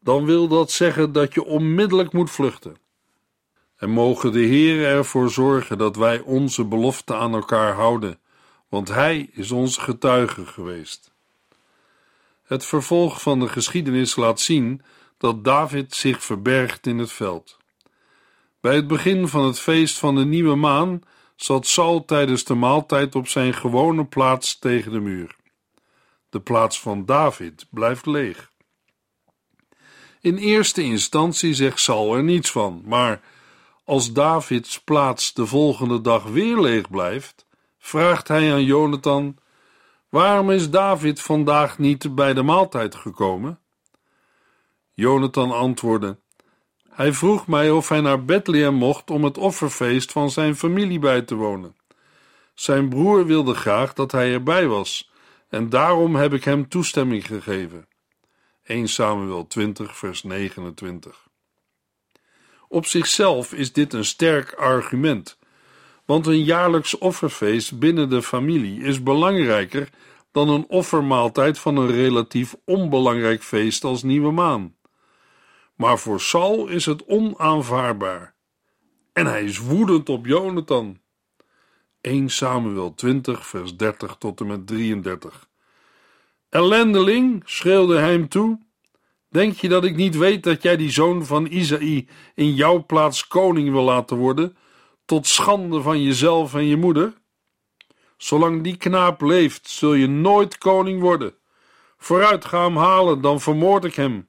dan 0.00 0.24
wil 0.24 0.48
dat 0.48 0.70
zeggen 0.70 1.12
dat 1.12 1.34
je 1.34 1.44
onmiddellijk 1.44 2.12
moet 2.12 2.30
vluchten. 2.30 2.81
En 3.82 3.90
mogen 3.90 4.32
de 4.32 4.40
Heer 4.40 4.86
ervoor 4.86 5.30
zorgen 5.30 5.78
dat 5.78 5.96
wij 5.96 6.20
onze 6.20 6.64
belofte 6.64 7.14
aan 7.14 7.34
elkaar 7.34 7.74
houden, 7.74 8.18
want 8.68 8.88
Hij 8.88 9.28
is 9.32 9.50
onze 9.50 9.80
getuige 9.80 10.46
geweest. 10.46 11.12
Het 12.42 12.64
vervolg 12.64 13.22
van 13.22 13.40
de 13.40 13.48
geschiedenis 13.48 14.16
laat 14.16 14.40
zien 14.40 14.82
dat 15.18 15.44
David 15.44 15.94
zich 15.94 16.24
verbergt 16.24 16.86
in 16.86 16.98
het 16.98 17.12
veld. 17.12 17.56
Bij 18.60 18.74
het 18.74 18.86
begin 18.86 19.28
van 19.28 19.44
het 19.44 19.58
feest 19.58 19.98
van 19.98 20.14
de 20.14 20.24
nieuwe 20.24 20.54
maan 20.56 21.02
zat 21.36 21.66
Saul 21.66 22.04
tijdens 22.04 22.44
de 22.44 22.54
maaltijd 22.54 23.14
op 23.14 23.28
zijn 23.28 23.54
gewone 23.54 24.04
plaats 24.04 24.58
tegen 24.58 24.92
de 24.92 25.00
muur. 25.00 25.36
De 26.30 26.40
plaats 26.40 26.80
van 26.80 27.04
David 27.04 27.66
blijft 27.70 28.06
leeg. 28.06 28.50
In 30.20 30.36
eerste 30.36 30.82
instantie 30.82 31.54
zegt 31.54 31.80
Saul 31.80 32.14
er 32.14 32.22
niets 32.22 32.50
van, 32.50 32.82
maar 32.84 33.20
als 33.84 34.12
Davids 34.12 34.80
plaats 34.80 35.32
de 35.32 35.46
volgende 35.46 36.00
dag 36.00 36.24
weer 36.24 36.60
leeg 36.60 36.90
blijft, 36.90 37.46
vraagt 37.78 38.28
hij 38.28 38.52
aan 38.52 38.64
Jonathan: 38.64 39.36
Waarom 40.08 40.50
is 40.50 40.70
David 40.70 41.20
vandaag 41.20 41.78
niet 41.78 42.14
bij 42.14 42.34
de 42.34 42.42
maaltijd 42.42 42.94
gekomen? 42.94 43.60
Jonathan 44.94 45.50
antwoordde: 45.50 46.18
Hij 46.88 47.12
vroeg 47.12 47.46
mij 47.46 47.70
of 47.70 47.88
hij 47.88 48.00
naar 48.00 48.24
Bethlehem 48.24 48.74
mocht 48.74 49.10
om 49.10 49.24
het 49.24 49.38
offerfeest 49.38 50.12
van 50.12 50.30
zijn 50.30 50.56
familie 50.56 50.98
bij 50.98 51.22
te 51.22 51.34
wonen. 51.34 51.76
Zijn 52.54 52.88
broer 52.88 53.26
wilde 53.26 53.54
graag 53.54 53.92
dat 53.92 54.12
hij 54.12 54.32
erbij 54.32 54.66
was, 54.66 55.10
en 55.48 55.68
daarom 55.68 56.14
heb 56.14 56.32
ik 56.32 56.44
hem 56.44 56.68
toestemming 56.68 57.26
gegeven. 57.26 57.86
1 58.62 58.88
Samuel 58.88 59.46
20, 59.46 59.96
vers 59.96 60.22
29. 60.22 61.30
Op 62.72 62.86
zichzelf 62.86 63.52
is 63.52 63.72
dit 63.72 63.92
een 63.92 64.04
sterk 64.04 64.52
argument, 64.52 65.38
want 66.04 66.26
een 66.26 66.44
jaarlijks 66.44 66.98
offerfeest 66.98 67.78
binnen 67.78 68.08
de 68.08 68.22
familie 68.22 68.82
is 68.82 69.02
belangrijker 69.02 69.88
dan 70.30 70.48
een 70.48 70.64
offermaaltijd 70.68 71.58
van 71.58 71.76
een 71.76 71.90
relatief 71.90 72.54
onbelangrijk 72.64 73.42
feest 73.42 73.84
als 73.84 74.02
Nieuwe 74.02 74.30
Maan. 74.30 74.74
Maar 75.76 75.98
voor 75.98 76.20
Saul 76.20 76.68
is 76.68 76.86
het 76.86 77.04
onaanvaardbaar. 77.06 78.34
En 79.12 79.26
hij 79.26 79.44
is 79.44 79.58
woedend 79.58 80.08
op 80.08 80.26
Jonathan. 80.26 81.00
1 82.00 82.28
Samuel 82.28 82.94
20, 82.94 83.46
vers 83.46 83.76
30 83.76 84.16
tot 84.18 84.40
en 84.40 84.46
met 84.46 84.66
33. 84.66 85.48
Ellendeling, 86.48 87.42
schreeuwde 87.44 87.96
hij 87.96 88.12
hem 88.12 88.28
toe. 88.28 88.58
Denk 89.32 89.56
je 89.56 89.68
dat 89.68 89.84
ik 89.84 89.96
niet 89.96 90.16
weet 90.16 90.42
dat 90.42 90.62
jij 90.62 90.76
die 90.76 90.90
zoon 90.90 91.26
van 91.26 91.46
Isaï 91.46 92.08
in 92.34 92.54
jouw 92.54 92.84
plaats 92.84 93.26
koning 93.26 93.70
wil 93.70 93.82
laten 93.82 94.16
worden, 94.16 94.56
tot 95.04 95.26
schande 95.26 95.82
van 95.82 96.02
jezelf 96.02 96.54
en 96.54 96.64
je 96.64 96.76
moeder? 96.76 97.12
Zolang 98.16 98.62
die 98.62 98.76
knaap 98.76 99.20
leeft, 99.20 99.68
zul 99.68 99.94
je 99.94 100.06
nooit 100.06 100.58
koning 100.58 101.00
worden. 101.00 101.34
Vooruit, 101.96 102.44
ga 102.44 102.64
hem 102.64 102.76
halen, 102.76 103.20
dan 103.20 103.40
vermoord 103.40 103.84
ik 103.84 103.94
hem. 103.94 104.28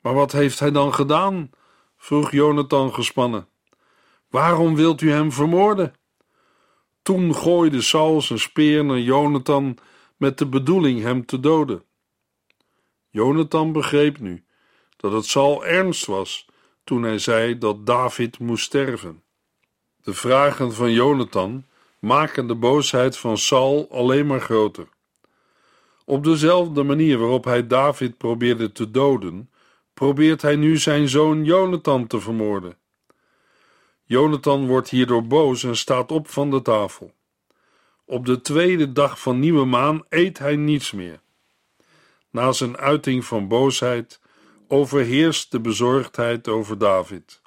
Maar 0.00 0.14
wat 0.14 0.32
heeft 0.32 0.58
hij 0.58 0.70
dan 0.70 0.94
gedaan? 0.94 1.50
vroeg 1.96 2.30
Jonathan 2.30 2.94
gespannen. 2.94 3.48
Waarom 4.28 4.74
wilt 4.74 5.00
u 5.00 5.10
hem 5.10 5.32
vermoorden? 5.32 5.94
Toen 7.02 7.34
gooide 7.34 7.82
Saul 7.82 8.20
zijn 8.20 8.38
speer 8.38 8.84
naar 8.84 9.00
Jonathan 9.00 9.78
met 10.16 10.38
de 10.38 10.46
bedoeling 10.46 11.02
hem 11.02 11.26
te 11.26 11.40
doden. 11.40 11.84
Jonathan 13.10 13.72
begreep 13.72 14.18
nu 14.18 14.44
dat 14.96 15.12
het 15.12 15.26
Saul 15.26 15.66
ernst 15.66 16.06
was 16.06 16.46
toen 16.84 17.02
hij 17.02 17.18
zei 17.18 17.58
dat 17.58 17.86
David 17.86 18.38
moest 18.38 18.64
sterven. 18.64 19.22
De 20.02 20.14
vragen 20.14 20.72
van 20.72 20.92
Jonathan 20.92 21.64
maken 21.98 22.46
de 22.46 22.54
boosheid 22.54 23.16
van 23.16 23.38
Saul 23.38 23.88
alleen 23.90 24.26
maar 24.26 24.40
groter. 24.40 24.88
Op 26.04 26.24
dezelfde 26.24 26.82
manier 26.82 27.18
waarop 27.18 27.44
hij 27.44 27.66
David 27.66 28.16
probeerde 28.16 28.72
te 28.72 28.90
doden, 28.90 29.50
probeert 29.94 30.42
hij 30.42 30.56
nu 30.56 30.76
zijn 30.76 31.08
zoon 31.08 31.44
Jonathan 31.44 32.06
te 32.06 32.20
vermoorden. 32.20 32.76
Jonathan 34.04 34.66
wordt 34.66 34.90
hierdoor 34.90 35.26
boos 35.26 35.64
en 35.64 35.76
staat 35.76 36.12
op 36.12 36.28
van 36.28 36.50
de 36.50 36.62
tafel. 36.62 37.12
Op 38.04 38.26
de 38.26 38.40
tweede 38.40 38.92
dag 38.92 39.20
van 39.20 39.38
nieuwe 39.38 39.64
maan 39.64 40.04
eet 40.08 40.38
hij 40.38 40.56
niets 40.56 40.92
meer. 40.92 41.20
Na 42.30 42.52
zijn 42.52 42.76
uiting 42.76 43.24
van 43.24 43.48
boosheid 43.48 44.20
overheerst 44.68 45.50
de 45.50 45.60
bezorgdheid 45.60 46.48
over 46.48 46.78
David. 46.78 47.40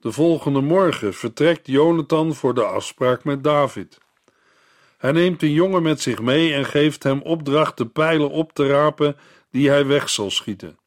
De 0.00 0.12
volgende 0.12 0.60
morgen 0.60 1.14
vertrekt 1.14 1.66
Jonathan 1.66 2.34
voor 2.34 2.54
de 2.54 2.64
afspraak 2.64 3.24
met 3.24 3.44
David. 3.44 3.98
Hij 4.98 5.12
neemt 5.12 5.42
een 5.42 5.52
jongen 5.52 5.82
met 5.82 6.00
zich 6.00 6.20
mee 6.20 6.54
en 6.54 6.64
geeft 6.64 7.02
hem 7.02 7.22
opdracht 7.22 7.76
de 7.76 7.86
pijlen 7.86 8.30
op 8.30 8.52
te 8.52 8.66
rapen 8.66 9.16
die 9.50 9.68
hij 9.68 9.86
weg 9.86 10.08
zal 10.08 10.30
schieten. 10.30 10.78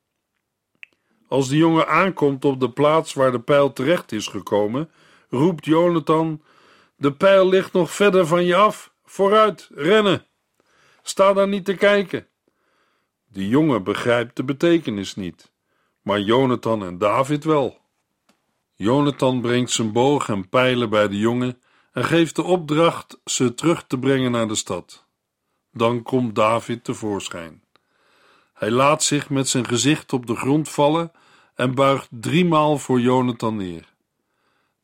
Als 1.27 1.48
de 1.48 1.57
jongen 1.57 1.88
aankomt 1.88 2.45
op 2.45 2.60
de 2.60 2.69
plaats 2.69 3.13
waar 3.13 3.31
de 3.31 3.39
pijl 3.39 3.74
terecht 3.74 4.12
is 4.12 4.27
gekomen, 4.27 4.91
roept 5.29 5.65
Jonathan: 5.65 6.41
De 6.95 7.13
pijl 7.13 7.48
ligt 7.48 7.74
nog 7.74 7.91
verder 7.91 8.27
van 8.27 8.43
je 8.43 8.55
af, 8.55 8.93
vooruit, 9.05 9.69
rennen! 9.74 10.25
Sta 11.01 11.33
daar 11.33 11.48
niet 11.48 11.65
te 11.65 11.75
kijken. 11.75 12.27
De 13.34 13.48
jongen 13.48 13.84
begrijpt 13.84 14.36
de 14.36 14.44
betekenis 14.44 15.16
niet, 15.16 15.52
maar 16.02 16.20
Jonathan 16.20 16.86
en 16.86 16.98
David 16.98 17.44
wel. 17.44 17.78
Jonathan 18.74 19.42
brengt 19.42 19.72
zijn 19.72 19.92
boog 19.92 20.30
en 20.30 20.50
pijlen 20.50 20.90
bij 20.90 21.08
de 21.08 21.18
jongen 21.18 21.62
en 21.92 22.04
geeft 22.04 22.36
de 22.36 22.44
opdracht 22.44 23.20
ze 23.25 23.54
terug 23.54 23.84
te 23.88 24.00
brengen 24.00 24.32
naar 24.32 24.48
de 24.48 24.56
stad. 24.56 25.06
Dan 25.72 26.04
komt 26.04 26.36
David 26.36 26.84
tevoorschijn. 26.84 27.63
Hij 28.54 28.72
laat 28.72 29.04
zich 29.04 29.30
met 29.30 29.50
zijn 29.50 29.66
gezicht 29.66 30.13
op 30.13 30.25
de 30.25 30.36
grond 30.36 30.70
vallen 30.70 31.12
en 31.56 31.75
buigt 31.75 32.08
driemaal 32.12 32.78
voor 32.78 33.00
Jonathan 33.00 33.56
neer. 33.56 33.94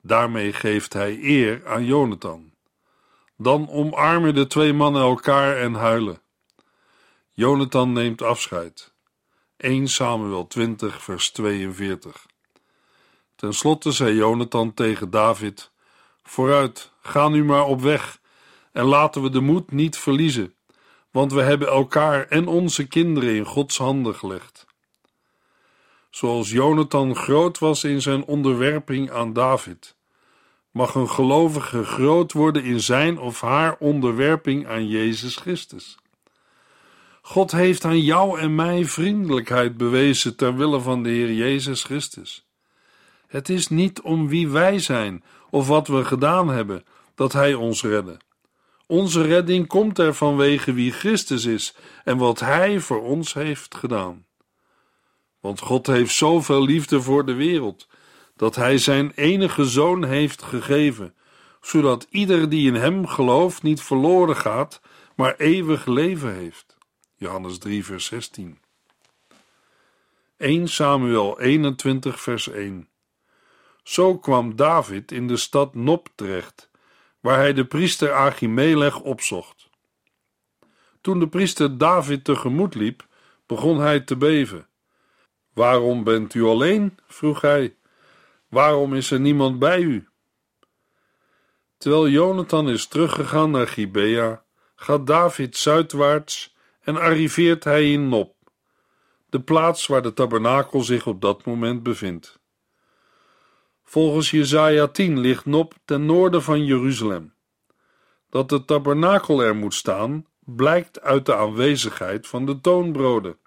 Daarmee 0.02 0.54
geeft 0.54 0.94
hij 0.94 1.20
eer 1.22 1.68
aan 1.68 1.86
Jonathan. 1.86 2.54
Dan 3.38 3.70
omarmen 3.70 4.36
de 4.36 4.48
twee 4.48 4.74
mannen 4.74 5.02
elkaar 5.02 5.58
en 5.58 5.74
huilen. 5.74 6.22
Jonathan 7.40 7.92
neemt 7.92 8.22
afscheid. 8.22 8.94
1 9.58 9.88
Samuel 9.88 10.48
20, 10.48 11.04
vers 11.04 11.30
42. 11.32 12.26
Ten 13.36 13.54
slotte 13.54 13.92
zei 13.92 14.16
Jonathan 14.16 14.74
tegen 14.74 15.10
David: 15.10 15.72
Vooruit, 16.24 16.92
ga 17.02 17.28
nu 17.28 17.44
maar 17.44 17.66
op 17.66 17.82
weg 17.82 18.20
en 18.72 18.86
laten 18.86 19.22
we 19.22 19.30
de 19.30 19.40
moed 19.40 19.72
niet 19.72 19.98
verliezen, 19.98 20.54
want 21.12 21.34
we 21.34 21.42
hebben 21.42 21.68
elkaar 21.68 22.28
en 22.28 22.48
onze 22.48 22.88
kinderen 22.88 23.36
in 23.36 23.46
Gods 23.46 23.78
handen 23.78 24.16
gelegd. 24.16 24.66
Zoals 26.10 26.50
Jonathan 26.50 27.16
groot 27.16 27.60
was 27.60 27.84
in 27.84 28.02
zijn 28.02 28.26
onderwerping 28.26 29.12
aan 29.12 29.34
David, 29.34 29.96
mag 30.72 30.96
een 30.96 31.10
gelovige 31.10 31.84
groot 31.84 32.32
worden 32.32 32.64
in 32.64 32.80
zijn 32.80 33.18
of 33.18 33.42
haar 33.42 33.76
onderwerping 33.78 34.68
aan 34.68 34.88
Jezus 34.88 35.36
Christus. 35.36 35.99
God 37.30 37.52
heeft 37.52 37.86
aan 37.86 38.02
jou 38.02 38.40
en 38.40 38.56
mij 38.56 38.86
vriendelijkheid 38.86 39.78
bewezen 39.78 40.36
ter 40.36 40.56
wille 40.56 40.80
van 40.80 41.04
de 41.04 41.10
Heer 41.10 41.34
Jezus 41.34 41.84
Christus. 41.84 42.48
Het 43.28 43.50
is 43.50 43.68
niet 43.68 44.02
om 44.02 44.28
wie 44.28 44.50
wij 44.50 44.80
zijn 44.80 45.24
of 45.50 45.68
wat 45.68 45.88
we 45.88 46.06
gedaan 46.06 46.48
hebben 46.50 46.84
dat 47.16 47.34
Hij 47.34 47.54
ons 47.54 47.84
redde. 47.84 48.18
Onze 48.88 49.22
redding 49.22 49.68
komt 49.68 49.98
er 49.98 50.14
vanwege 50.14 50.74
wie 50.74 50.92
Christus 50.92 51.46
is 51.46 51.76
en 52.04 52.18
wat 52.18 52.40
Hij 52.40 52.80
voor 52.80 53.02
ons 53.04 53.34
heeft 53.34 53.76
gedaan. 53.76 54.26
Want 55.40 55.60
God 55.60 55.88
heeft 55.88 56.14
zoveel 56.14 56.64
liefde 56.64 57.02
voor 57.02 57.26
de 57.26 57.34
wereld, 57.34 57.88
dat 58.36 58.56
Hij 58.56 58.78
Zijn 58.78 59.12
enige 59.16 59.66
Zoon 59.66 60.04
heeft 60.04 60.44
gegeven, 60.44 61.16
zodat 61.62 62.08
ieder 62.10 62.50
die 62.50 62.68
in 62.68 62.76
Hem 62.76 63.08
gelooft 63.08 63.64
niet 63.64 63.82
verloren 63.82 64.36
gaat, 64.36 64.82
maar 65.16 65.36
eeuwig 65.38 65.86
leven 65.86 66.36
heeft. 66.36 66.69
Johannes 67.20 67.58
3, 67.58 67.86
vers 67.86 68.06
16. 68.06 68.60
1 70.38 70.68
Samuel 70.68 71.40
21, 71.40 72.22
vers 72.22 72.48
1. 72.48 72.88
Zo 73.84 74.18
kwam 74.18 74.56
David 74.56 75.12
in 75.12 75.28
de 75.28 75.38
stad 75.38 75.76
Nop 75.76 76.10
terecht, 76.16 76.70
waar 77.20 77.38
hij 77.38 77.54
de 77.54 77.66
priester 77.66 78.14
Achimelech 78.14 79.00
opzocht. 79.00 79.70
Toen 81.02 81.20
de 81.20 81.28
priester 81.28 81.78
David 81.78 82.24
tegemoet 82.24 82.76
liep, 82.76 83.08
begon 83.46 83.80
hij 83.80 84.00
te 84.00 84.16
beven. 84.16 84.68
Waarom 85.54 86.04
bent 86.04 86.34
u 86.34 86.44
alleen? 86.44 86.98
vroeg 87.08 87.42
hij. 87.42 87.76
Waarom 88.48 88.94
is 88.94 89.12
er 89.12 89.20
niemand 89.20 89.60
bij 89.60 89.82
u? 89.82 90.08
Terwijl 91.78 92.10
Jonathan 92.10 92.70
is 92.70 92.88
teruggegaan 92.88 93.52
naar 93.52 93.68
Gibea, 93.68 94.44
gaat 94.76 95.08
David 95.08 95.58
zuidwaarts 95.58 96.58
en 96.80 96.98
arriveert 96.98 97.64
hij 97.64 97.92
in 97.92 98.10
Nop, 98.10 98.36
de 99.30 99.42
plaats 99.42 99.88
waar 99.88 100.02
de 100.02 100.14
tabernakel 100.14 100.82
zich 100.82 101.08
op 101.08 101.22
dat 101.22 101.46
moment 101.46 101.84
bevindt. 101.84 102.40
Volgens 103.84 104.32
Jesaja 104.32 104.88
10 104.88 105.20
ligt 105.20 105.46
Nop 105.46 105.74
ten 105.86 106.06
noorden 106.06 106.44
van 106.44 106.66
Jeruzalem. 106.66 107.34
Dat 108.30 108.50
de 108.50 108.66
tabernakel 108.66 109.44
er 109.44 109.56
moet 109.56 109.74
staan, 109.74 110.26
blijkt 110.40 111.02
uit 111.02 111.26
de 111.26 111.36
aanwezigheid 111.36 112.28
van 112.28 112.46
de 112.46 112.62
toonbroden. 112.62 113.38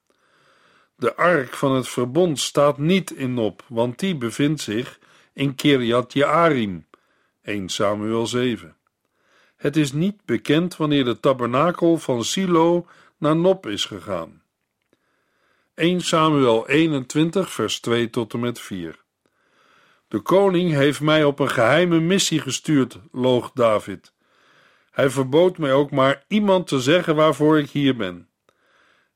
De 0.97 1.17
ark 1.17 1.55
van 1.55 1.75
het 1.75 1.89
verbond 1.89 2.39
staat 2.39 2.79
niet 2.79 3.11
in 3.11 3.35
Nop, 3.35 3.65
want 3.69 3.99
die 3.99 4.17
bevindt 4.17 4.61
zich 4.61 4.99
in 5.33 5.55
Kirjat 5.55 6.13
Jearim, 6.13 6.87
1 7.43 7.69
Samuel 7.69 8.27
7. 8.27 8.77
Het 9.57 9.77
is 9.77 9.93
niet 9.93 10.25
bekend 10.25 10.77
wanneer 10.77 11.05
de 11.05 11.21
tabernakel 11.21 11.99
van 11.99 12.25
Silo 12.25 12.87
naar 13.23 13.37
Nop 13.37 13.67
is 13.67 13.85
gegaan. 13.85 14.43
1 15.75 16.01
Samuel 16.01 16.69
21, 16.69 17.51
vers 17.51 17.81
2 17.81 18.11
tot 18.11 18.33
en 18.33 18.41
met 18.41 18.61
4. 18.61 19.05
De 20.09 20.21
koning 20.21 20.73
heeft 20.73 21.01
mij 21.01 21.25
op 21.25 21.39
een 21.39 21.51
geheime 21.51 22.01
missie 22.01 22.41
gestuurd, 22.41 22.99
loog 23.13 23.51
David. 23.55 24.13
Hij 24.91 25.11
verbood 25.11 25.59
mij 25.59 25.73
ook 25.73 25.91
maar 25.91 26.25
iemand 26.29 26.67
te 26.67 26.81
zeggen 26.81 27.17
waarvoor 27.17 27.59
ik 27.59 27.71
hier 27.71 27.97
ben. 27.97 28.29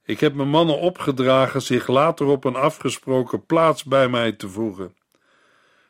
Ik 0.03 0.21
heb 0.21 0.35
mijn 0.35 0.49
mannen 0.49 0.79
opgedragen 0.79 1.63
zich 1.63 1.87
later 1.87 2.27
op 2.27 2.45
een 2.45 2.57
afgesproken 2.57 3.47
plaats 3.47 3.85
bij 3.85 4.09
mij 4.09 4.33
te 4.33 4.49
voegen. 4.49 4.97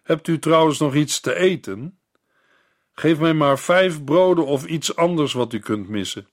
Hebt 0.03 0.29
u 0.29 0.39
trouwens 0.39 0.79
nog 0.79 0.95
iets 0.95 1.21
te 1.21 1.35
eten? 1.35 1.99
Geef 2.93 3.19
mij 3.19 3.35
maar 3.35 3.59
vijf 3.59 4.05
broden 4.05 4.47
of 4.47 4.67
iets 4.67 4.97
anders 4.97 5.33
wat 5.33 5.53
u 5.53 5.59
kunt 5.59 5.89
missen. 5.89 6.29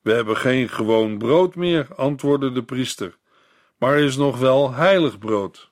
We 0.00 0.12
hebben 0.12 0.36
geen 0.36 0.68
gewoon 0.68 1.18
brood 1.18 1.54
meer, 1.54 1.88
antwoordde 1.96 2.52
de 2.52 2.62
priester, 2.62 3.18
maar 3.78 3.92
er 3.92 4.04
is 4.04 4.16
nog 4.16 4.38
wel 4.38 4.72
heilig 4.72 5.18
brood. 5.18 5.68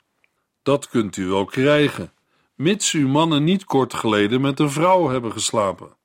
Dat 0.62 0.88
kunt 0.88 1.16
u 1.16 1.26
wel 1.26 1.44
krijgen, 1.44 2.12
mits 2.54 2.92
uw 2.92 3.08
mannen 3.08 3.44
niet 3.44 3.64
kort 3.64 3.94
geleden 3.94 4.40
met 4.40 4.60
een 4.60 4.70
vrouw 4.70 5.08
hebben 5.08 5.32
geslapen. 5.32 5.96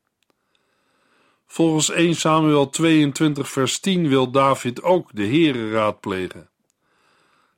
Volgens 1.45 1.89
1 1.89 2.15
Samuel 2.15 2.69
22 2.69 3.49
vers 3.49 3.79
10 3.79 4.07
wil 4.07 4.31
David 4.31 4.84
ook 4.84 5.10
de 5.13 5.25
Heere 5.25 5.71
raadplegen. 5.71 6.49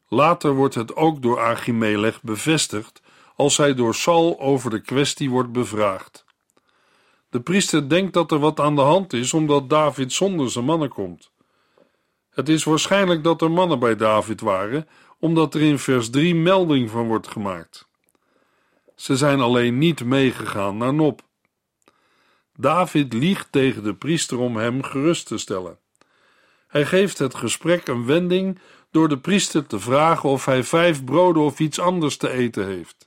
Later 0.08 0.54
wordt 0.54 0.76
het 0.76 0.96
ook 0.96 1.22
door 1.22 1.40
Achimelech 1.40 2.22
bevestigd 2.22 3.02
als 3.36 3.58
hij 3.58 3.74
door 3.74 3.96
Saul 3.96 4.40
over 4.40 4.70
de 4.70 4.82
kwestie 4.82 5.30
wordt 5.30 5.52
bevraagd. 5.52 6.23
De 7.34 7.42
priester 7.42 7.90
denkt 7.90 8.14
dat 8.14 8.32
er 8.32 8.40
wat 8.40 8.60
aan 8.60 8.76
de 8.76 8.82
hand 8.82 9.14
is 9.14 9.34
omdat 9.34 9.70
David 9.70 10.14
zonder 10.14 10.52
zijn 10.52 10.66
mannen 10.66 10.90
komt. 10.90 11.32
Het 12.30 12.50
is 12.50 12.64
waarschijnlijk 12.64 13.24
dat 13.24 13.42
er 13.42 13.52
mannen 13.52 13.80
bij 13.80 13.96
David 13.96 14.42
waren, 14.42 14.88
omdat 15.20 15.54
er 15.54 15.62
in 15.62 15.80
vers 15.80 16.10
3 16.10 16.36
melding 16.36 16.90
van 16.90 17.08
wordt 17.08 17.28
gemaakt. 17.28 17.88
Ze 18.96 19.18
zijn 19.18 19.40
alleen 19.40 19.78
niet 19.78 20.06
meegegaan 20.06 20.78
naar 20.78 20.94
Nop. 20.94 21.22
David 22.56 23.14
liegt 23.14 23.52
tegen 23.52 23.84
de 23.84 23.94
priester 23.94 24.38
om 24.38 24.58
hem 24.58 24.84
gerust 24.84 25.28
te 25.28 25.38
stellen. 25.38 25.78
Hij 26.68 26.86
geeft 26.86 27.18
het 27.18 27.36
gesprek 27.36 27.88
een 27.88 28.06
wending 28.06 28.60
door 28.92 29.10
de 29.10 29.20
priester 29.20 29.66
te 29.66 29.80
vragen 29.80 30.30
of 30.30 30.46
hij 30.46 30.64
vijf 30.64 31.04
broden 31.04 31.44
of 31.44 31.60
iets 31.60 31.80
anders 31.80 32.18
te 32.18 32.30
eten 32.30 32.66
heeft. 32.66 33.06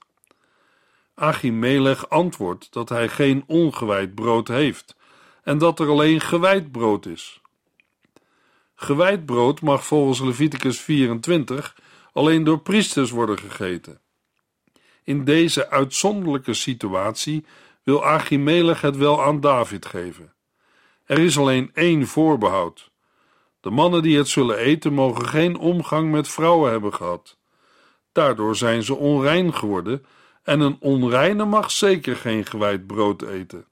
Achimelech 1.18 2.08
antwoordt 2.08 2.72
dat 2.72 2.88
hij 2.88 3.08
geen 3.08 3.44
ongewijd 3.46 4.14
brood 4.14 4.48
heeft 4.48 4.96
en 5.42 5.58
dat 5.58 5.80
er 5.80 5.88
alleen 5.88 6.20
gewijd 6.20 6.72
brood 6.72 7.06
is. 7.06 7.40
Gewijd 8.74 9.26
brood 9.26 9.60
mag 9.60 9.86
volgens 9.86 10.20
Leviticus 10.20 10.80
24 10.80 11.76
alleen 12.12 12.44
door 12.44 12.60
priesters 12.60 13.10
worden 13.10 13.38
gegeten. 13.38 14.00
In 15.04 15.24
deze 15.24 15.70
uitzonderlijke 15.70 16.54
situatie 16.54 17.44
wil 17.82 18.04
Achimelech 18.04 18.80
het 18.80 18.96
wel 18.96 19.22
aan 19.22 19.40
David 19.40 19.86
geven. 19.86 20.34
Er 21.04 21.18
is 21.18 21.38
alleen 21.38 21.70
één 21.74 22.06
voorbehoud. 22.06 22.90
De 23.60 23.70
mannen 23.70 24.02
die 24.02 24.18
het 24.18 24.28
zullen 24.28 24.58
eten 24.58 24.92
mogen 24.92 25.28
geen 25.28 25.56
omgang 25.58 26.10
met 26.10 26.28
vrouwen 26.28 26.70
hebben 26.70 26.94
gehad. 26.94 27.38
Daardoor 28.12 28.56
zijn 28.56 28.82
ze 28.82 28.94
onrein 28.94 29.54
geworden 29.54 30.06
en 30.46 30.60
een 30.60 30.76
onreine 30.80 31.44
mag 31.44 31.70
zeker 31.70 32.16
geen 32.16 32.46
gewijd 32.46 32.86
brood 32.86 33.22
eten. 33.22 33.66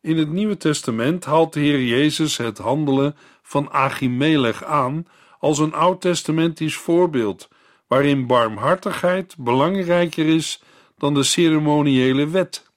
In 0.00 0.18
het 0.18 0.30
Nieuwe 0.30 0.56
Testament 0.56 1.24
haalt 1.24 1.52
de 1.52 1.60
Heer 1.60 1.82
Jezus 1.82 2.36
het 2.36 2.58
handelen 2.58 3.16
van 3.42 3.70
Achimelech 3.70 4.64
aan 4.64 5.06
als 5.38 5.58
een 5.58 5.74
oud-testamentisch 5.74 6.76
voorbeeld 6.76 7.48
waarin 7.86 8.26
barmhartigheid 8.26 9.34
belangrijker 9.38 10.26
is 10.26 10.62
dan 10.98 11.14
de 11.14 11.22
ceremoniële 11.22 12.28
wet. 12.28 12.70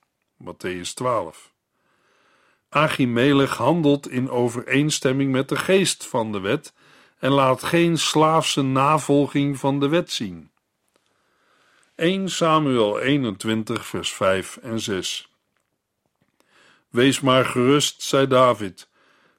Matthäus 0.43 0.93
12. 0.93 1.51
Achimelech 2.69 3.57
handelt 3.57 4.09
in 4.09 4.29
overeenstemming 4.29 5.31
met 5.31 5.49
de 5.49 5.55
geest 5.55 6.05
van 6.05 6.31
de 6.31 6.39
wet 6.39 6.73
en 7.19 7.31
laat 7.31 7.63
geen 7.63 7.97
slaafse 7.97 8.61
navolging 8.61 9.59
van 9.59 9.79
de 9.79 9.87
wet 9.87 10.11
zien. 10.11 10.49
1 11.97 12.29
Samuel 12.29 12.99
21, 12.99 13.85
vers 13.85 14.13
5 14.13 14.57
en 14.57 14.79
6. 14.79 15.31
Wees 16.89 17.19
maar 17.19 17.45
gerust, 17.45 18.01
zei 18.01 18.27
David. 18.27 18.89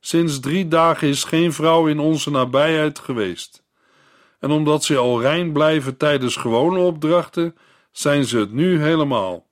Sinds 0.00 0.40
drie 0.40 0.68
dagen 0.68 1.08
is 1.08 1.24
geen 1.24 1.52
vrouw 1.52 1.86
in 1.86 1.98
onze 1.98 2.30
nabijheid 2.30 2.98
geweest. 2.98 3.64
En 4.40 4.50
omdat 4.50 4.84
ze 4.84 4.96
al 4.96 5.20
rein 5.20 5.52
blijven 5.52 5.96
tijdens 5.96 6.36
gewone 6.36 6.78
opdrachten, 6.78 7.56
zijn 7.92 8.24
ze 8.24 8.38
het 8.38 8.52
nu 8.52 8.80
helemaal. 8.80 9.46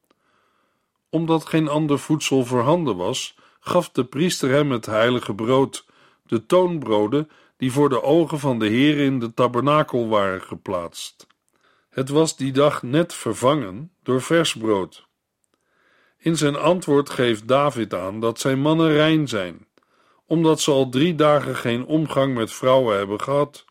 Omdat 1.10 1.46
geen 1.46 1.68
ander 1.68 1.98
voedsel 1.98 2.44
voorhanden 2.44 2.96
was, 2.96 3.36
gaf 3.60 3.90
de 3.90 4.04
priester 4.04 4.50
hem 4.50 4.70
het 4.70 4.86
heilige 4.86 5.34
brood, 5.34 5.86
de 6.22 6.46
toonbroden 6.46 7.30
die 7.56 7.72
voor 7.72 7.88
de 7.88 8.02
ogen 8.02 8.38
van 8.38 8.58
de 8.58 8.66
Heer 8.66 8.98
in 8.98 9.18
de 9.18 9.34
tabernakel 9.34 10.08
waren 10.08 10.42
geplaatst. 10.42 11.26
Het 11.96 12.08
was 12.08 12.36
die 12.36 12.52
dag 12.52 12.82
net 12.82 13.14
vervangen 13.14 13.92
door 14.02 14.22
vers 14.22 14.56
brood. 14.56 15.06
In 16.18 16.36
zijn 16.36 16.56
antwoord 16.56 17.10
geeft 17.10 17.48
David 17.48 17.94
aan 17.94 18.20
dat 18.20 18.40
zijn 18.40 18.60
mannen 18.60 18.92
rein 18.92 19.28
zijn, 19.28 19.66
omdat 20.26 20.60
ze 20.60 20.70
al 20.70 20.88
drie 20.88 21.14
dagen 21.14 21.56
geen 21.56 21.84
omgang 21.84 22.34
met 22.34 22.52
vrouwen 22.52 22.96
hebben 22.96 23.20
gehad. 23.20 23.64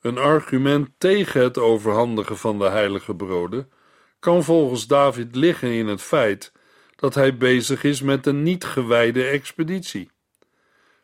Een 0.00 0.18
argument 0.18 0.88
tegen 0.98 1.42
het 1.42 1.58
overhandigen 1.58 2.36
van 2.36 2.58
de 2.58 2.68
heilige 2.68 3.14
broden 3.14 3.70
kan 4.18 4.44
volgens 4.44 4.86
David 4.86 5.34
liggen 5.34 5.70
in 5.70 5.86
het 5.86 6.02
feit 6.02 6.52
dat 6.94 7.14
hij 7.14 7.36
bezig 7.36 7.84
is 7.84 8.02
met 8.02 8.26
een 8.26 8.42
niet 8.42 8.64
gewijde 8.64 9.24
expeditie. 9.24 10.10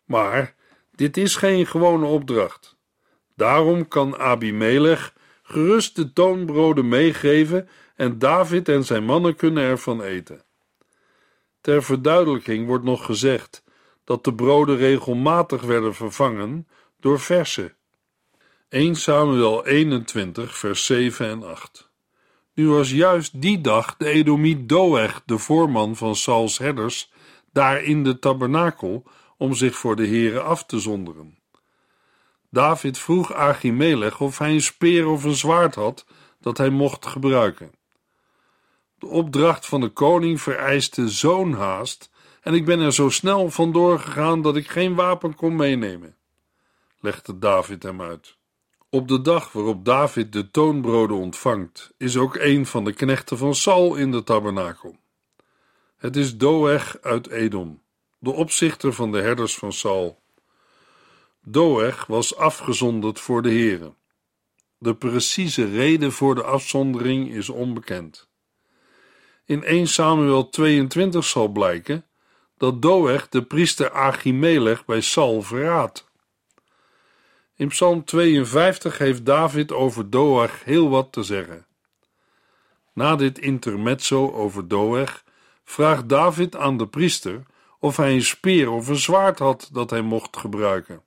Maar 0.05 0.55
dit 0.91 1.17
is 1.17 1.37
geen 1.37 1.67
gewone 1.67 2.07
opdracht. 2.07 2.77
Daarom 3.37 3.89
kan 3.89 4.19
Abimelech 4.19 5.21
gerust 5.53 5.97
de 5.97 6.13
toonbroden 6.13 6.89
meegeven 6.89 7.69
en 7.97 8.19
David 8.19 8.69
en 8.69 8.85
zijn 8.85 9.05
mannen 9.05 9.37
kunnen 9.37 9.63
ervan 9.63 10.03
eten. 10.03 10.45
Ter 11.61 11.83
verduidelijking 11.83 12.67
wordt 12.67 12.85
nog 12.85 13.05
gezegd 13.05 13.65
dat 14.05 14.25
de 14.25 14.35
broden 14.35 14.77
regelmatig 14.77 15.63
werden 15.63 15.95
vervangen 15.95 16.69
door 17.01 17.21
verse. 17.21 17.75
1 18.69 18.97
Samuel 18.97 19.67
21, 19.67 20.59
vers 20.59 20.87
7 20.87 21.27
en 21.29 21.43
8. 21.43 21.91
Nu 22.55 22.69
was 22.69 22.91
juist 22.91 23.41
die 23.41 23.61
dag 23.61 23.97
de 23.97 24.09
Edomiet 24.09 24.69
Doeg, 24.69 25.23
de 25.27 25.39
voorman 25.39 25.97
van 25.97 26.17
Sauls 26.17 26.59
herders, 26.59 27.13
daar 27.53 27.83
in 27.83 28.05
de 28.05 28.19
tabernakel 28.19 29.07
om 29.37 29.55
zich 29.55 29.77
voor 29.77 29.97
de 29.97 30.07
heren 30.07 30.45
af 30.45 30.67
te 30.67 30.79
zonderen. 30.79 31.42
David 32.53 32.99
vroeg 32.99 33.33
Achimelech 33.33 34.21
of 34.21 34.39
hij 34.39 34.51
een 34.51 34.63
speer 34.63 35.07
of 35.07 35.25
een 35.25 35.35
zwaard 35.35 35.75
had 35.75 36.07
dat 36.41 36.59
hij 36.59 36.71
mocht 36.71 37.07
gebruiken. 37.07 37.73
De 38.99 39.07
opdracht 39.07 39.67
van 39.67 39.81
de 39.81 39.89
koning 39.89 40.41
vereiste 40.41 41.09
zo'n 41.09 41.53
haast 41.53 42.11
en 42.41 42.55
ik 42.55 42.65
ben 42.65 42.81
er 42.81 42.93
zo 42.93 43.09
snel 43.09 43.51
vandoor 43.51 43.99
gegaan 43.99 44.43
dat 44.43 44.57
ik 44.57 44.69
geen 44.69 44.95
wapen 44.95 45.35
kon 45.35 45.57
meenemen, 45.57 46.17
legde 47.01 47.39
David 47.39 47.83
hem 47.83 48.03
uit. 48.03 48.37
Op 48.91 49.09
de 49.09 49.21
dag 49.21 49.53
waarop 49.53 49.85
David 49.85 50.33
de 50.33 50.51
toonbroden 50.51 51.17
ontvangt, 51.17 51.93
is 51.97 52.17
ook 52.17 52.37
een 52.37 52.67
van 52.67 52.85
de 52.85 52.93
knechten 52.93 53.39
van 53.39 53.55
Saul 53.55 53.95
in 53.95 54.11
de 54.11 54.23
tabernakel. 54.23 54.97
Het 55.97 56.17
is 56.17 56.37
Doeg 56.37 56.97
uit 57.01 57.29
Edom, 57.29 57.83
de 58.19 58.31
opzichter 58.31 58.93
van 58.93 59.13
de 59.13 59.21
herders 59.21 59.55
van 59.55 59.73
Saul. 59.73 60.22
Doeg 61.45 62.07
was 62.07 62.37
afgezonderd 62.37 63.21
voor 63.21 63.43
de 63.43 63.51
heren. 63.51 63.97
De 64.79 64.95
precieze 64.95 65.65
reden 65.65 66.13
voor 66.13 66.35
de 66.35 66.43
afzondering 66.43 67.31
is 67.31 67.49
onbekend. 67.49 68.29
In 69.45 69.65
1 69.65 69.87
Samuel 69.87 70.49
22 70.49 71.25
zal 71.25 71.49
blijken 71.49 72.07
dat 72.57 72.83
Doeg 72.83 73.29
de 73.29 73.43
priester 73.43 73.91
Achimelech 73.91 74.85
bij 74.85 75.01
Saul 75.01 75.43
verraadt. 75.43 76.11
In 77.57 77.69
Psalm 77.69 78.05
52 78.05 78.99
heeft 78.99 79.27
David 79.27 79.73
over 79.73 80.11
Doeg 80.11 80.65
heel 80.65 80.89
wat 80.89 81.13
te 81.13 81.23
zeggen. 81.23 81.67
Na 82.93 83.17
dit 83.17 83.39
intermezzo 83.39 84.33
over 84.33 84.69
Doeg 84.69 85.23
vraagt 85.65 86.09
David 86.09 86.57
aan 86.57 86.77
de 86.77 86.89
priester 86.89 87.43
of 87.79 87.97
hij 87.97 88.13
een 88.13 88.25
speer 88.25 88.71
of 88.71 88.89
een 88.89 88.97
zwaard 88.97 89.39
had 89.39 89.69
dat 89.73 89.91
hij 89.91 90.03
mocht 90.03 90.37
gebruiken. 90.37 91.03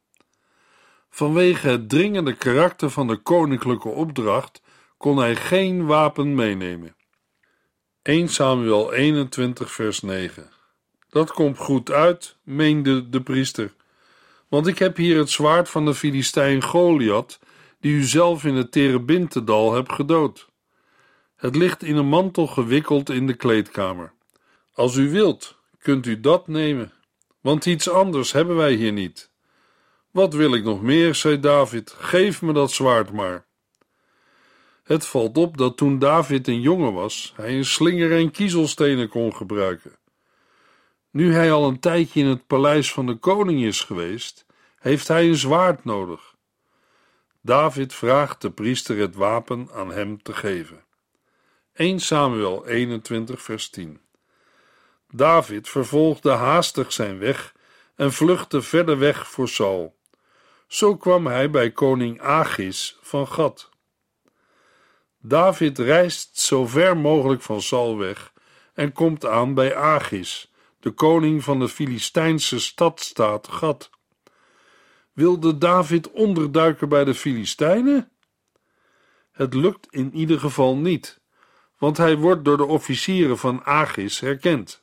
Vanwege 1.16 1.68
het 1.68 1.90
dringende 1.90 2.34
karakter 2.34 2.90
van 2.90 3.08
de 3.08 3.16
koninklijke 3.18 3.90
opdracht 3.90 4.62
kon 4.98 5.18
hij 5.18 5.36
geen 5.36 5.86
wapen 5.86 6.36
meenemen. 6.36 6.96
1 8.02 8.30
Samuel 8.30 8.94
21, 8.94 9.72
vers 9.72 10.02
9. 10.02 10.50
Dat 11.10 11.32
komt 11.32 11.58
goed 11.58 11.92
uit, 11.92 12.38
meende 12.44 13.10
de 13.10 13.22
priester, 13.22 13.74
want 14.48 14.68
ik 14.68 14.80
heb 14.80 14.98
hier 14.98 15.18
het 15.18 15.30
zwaard 15.30 15.70
van 15.70 15.86
de 15.86 15.94
Filistijn 15.94 16.64
Goliath, 16.64 17.40
die 17.80 17.94
u 17.94 18.04
zelf 18.04 18.44
in 18.44 18.56
het 18.56 18.72
Terebintedal 18.72 19.74
hebt 19.74 19.92
gedood. 19.92 20.50
Het 21.36 21.56
ligt 21.56 21.84
in 21.84 21.96
een 21.96 22.08
mantel 22.08 22.48
gewikkeld 22.48 23.10
in 23.10 23.28
de 23.28 23.36
kleedkamer. 23.36 24.14
Als 24.74 24.96
u 24.96 25.12
wilt, 25.12 25.60
kunt 25.80 26.06
u 26.06 26.20
dat 26.20 26.48
nemen, 26.48 26.94
want 27.42 27.66
iets 27.66 27.90
anders 27.90 28.32
hebben 28.32 28.56
wij 28.56 28.74
hier 28.74 28.94
niet. 28.94 29.34
Wat 30.16 30.34
wil 30.34 30.54
ik 30.54 30.64
nog 30.64 30.82
meer, 30.82 31.16
zei 31.16 31.40
David, 31.40 31.96
geef 31.98 32.42
me 32.42 32.54
dat 32.54 32.72
zwaard 32.72 33.12
maar. 33.12 33.46
Het 34.84 35.06
valt 35.06 35.38
op 35.38 35.58
dat 35.58 35.78
toen 35.78 36.00
David 36.00 36.48
een 36.48 36.62
jongen 36.62 36.94
was, 36.94 37.34
hij 37.36 37.56
een 37.56 37.66
slinger 37.66 38.12
en 38.12 38.32
kiezelstenen 38.32 39.10
kon 39.10 39.36
gebruiken. 39.36 39.92
Nu 41.12 41.34
hij 41.34 41.52
al 41.52 41.68
een 41.68 41.80
tijdje 41.80 42.20
in 42.20 42.26
het 42.26 42.48
paleis 42.48 42.92
van 42.94 43.06
de 43.06 43.16
koning 43.16 43.64
is 43.64 43.82
geweest, 43.82 44.46
heeft 44.80 45.08
hij 45.08 45.28
een 45.28 45.36
zwaard 45.36 45.86
nodig. 45.86 46.36
David 47.42 47.94
vraagt 47.94 48.42
de 48.42 48.52
priester 48.52 48.98
het 48.98 49.16
wapen 49.16 49.70
aan 49.74 49.92
hem 49.92 50.22
te 50.22 50.34
geven. 50.34 50.84
1 51.74 52.00
Samuel 52.00 52.68
21, 52.68 53.42
vers 53.42 53.70
10. 53.70 54.00
David 55.12 55.70
vervolgde 55.70 56.32
haastig 56.32 56.94
zijn 56.94 57.20
weg 57.20 57.54
en 57.96 58.14
vluchtte 58.14 58.62
verder 58.62 58.98
weg 58.98 59.30
voor 59.30 59.50
Saul. 59.50 59.96
Zo 60.68 60.98
kwam 60.98 61.28
hij 61.28 61.50
bij 61.50 61.72
koning 61.72 62.22
Agis 62.22 62.98
van 63.02 63.28
Gad. 63.28 63.70
David 65.20 65.80
reist 65.80 66.40
zo 66.40 66.66
ver 66.66 66.98
mogelijk 66.98 67.42
van 67.42 67.62
Saul 67.62 67.98
weg 67.98 68.34
en 68.74 68.92
komt 68.92 69.26
aan 69.26 69.54
bij 69.54 69.76
Agis, 69.76 70.52
de 70.80 70.92
koning 70.92 71.44
van 71.44 71.60
de 71.60 71.70
Filistijnse 71.70 72.60
stadstaat 72.60 73.48
Gad. 73.48 73.90
Wilde 75.14 75.58
David 75.58 76.12
onderduiken 76.12 76.90
bij 76.90 77.04
de 77.04 77.16
Filistijnen? 77.16 78.12
Het 79.32 79.54
lukt 79.54 79.88
in 79.90 80.16
ieder 80.16 80.40
geval 80.40 80.78
niet, 80.78 81.22
want 81.78 81.98
hij 81.98 82.18
wordt 82.18 82.46
door 82.46 82.58
de 82.58 82.66
officieren 82.66 83.38
van 83.38 83.64
Agis 83.64 84.20
herkend. 84.20 84.82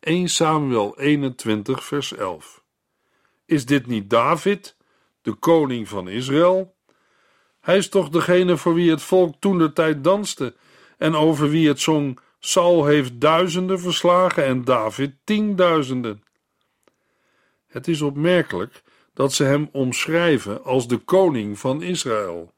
1 0.00 0.28
Samuel 0.28 0.98
21, 0.98 1.84
vers 1.84 2.12
11. 2.12 2.61
Is 3.52 3.66
dit 3.66 3.86
niet 3.86 4.10
David, 4.10 4.76
de 5.22 5.32
koning 5.32 5.88
van 5.88 6.08
Israël? 6.08 6.74
Hij 7.60 7.76
is 7.76 7.88
toch 7.88 8.08
degene 8.08 8.56
voor 8.56 8.74
wie 8.74 8.90
het 8.90 9.02
volk 9.02 9.34
toen 9.38 9.58
de 9.58 9.72
tijd 9.72 10.04
danste 10.04 10.54
en 10.98 11.14
over 11.14 11.48
wie 11.48 11.68
het 11.68 11.80
zong: 11.80 12.18
Saul 12.38 12.86
heeft 12.86 13.20
duizenden 13.20 13.80
verslagen 13.80 14.44
en 14.44 14.64
David 14.64 15.14
tienduizenden. 15.24 16.22
Het 17.66 17.88
is 17.88 18.00
opmerkelijk 18.00 18.82
dat 19.14 19.32
ze 19.32 19.44
hem 19.44 19.68
omschrijven 19.72 20.64
als 20.64 20.88
de 20.88 20.98
koning 20.98 21.58
van 21.58 21.82
Israël. 21.82 22.52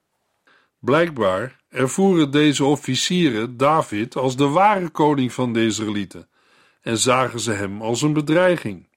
Blijkbaar 0.78 1.60
ervoeren 1.68 2.30
deze 2.30 2.64
officieren 2.64 3.56
David 3.56 4.16
als 4.16 4.36
de 4.36 4.48
ware 4.48 4.88
koning 4.88 5.32
van 5.32 5.52
de 5.52 5.64
Israëlieten 5.64 6.28
en 6.80 6.98
zagen 6.98 7.40
ze 7.40 7.52
hem 7.52 7.82
als 7.82 8.02
een 8.02 8.12
bedreiging. 8.12 8.92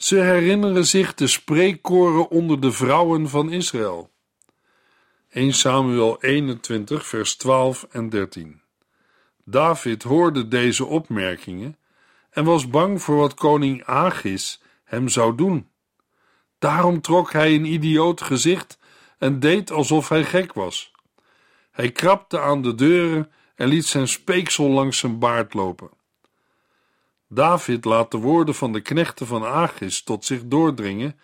Ze 0.00 0.16
herinneren 0.16 0.86
zich 0.86 1.14
de 1.14 1.26
spreekkoren 1.26 2.28
onder 2.28 2.60
de 2.60 2.72
vrouwen 2.72 3.28
van 3.28 3.52
Israël. 3.52 4.10
1 5.30 5.52
Samuel 5.52 6.22
21, 6.22 7.06
vers 7.06 7.36
12 7.36 7.86
en 7.90 8.08
13. 8.08 8.60
David 9.44 10.02
hoorde 10.02 10.48
deze 10.48 10.84
opmerkingen 10.84 11.76
en 12.30 12.44
was 12.44 12.68
bang 12.68 13.02
voor 13.02 13.16
wat 13.16 13.34
koning 13.34 13.84
Agis 13.84 14.62
hem 14.84 15.08
zou 15.08 15.34
doen. 15.34 15.68
Daarom 16.58 17.00
trok 17.00 17.32
hij 17.32 17.54
een 17.54 17.64
idioot 17.64 18.22
gezicht 18.22 18.78
en 19.18 19.40
deed 19.40 19.70
alsof 19.70 20.08
hij 20.08 20.24
gek 20.24 20.52
was. 20.52 20.92
Hij 21.70 21.92
krabde 21.92 22.40
aan 22.40 22.62
de 22.62 22.74
deuren 22.74 23.32
en 23.54 23.68
liet 23.68 23.86
zijn 23.86 24.08
speeksel 24.08 24.68
langs 24.68 24.98
zijn 24.98 25.18
baard 25.18 25.54
lopen. 25.54 25.90
David 27.32 27.84
laat 27.84 28.10
de 28.10 28.18
woorden 28.18 28.54
van 28.54 28.72
de 28.72 28.80
knechten 28.80 29.26
van 29.26 29.44
Agis 29.44 30.02
tot 30.02 30.24
zich 30.24 30.40
doordringen 30.44 31.20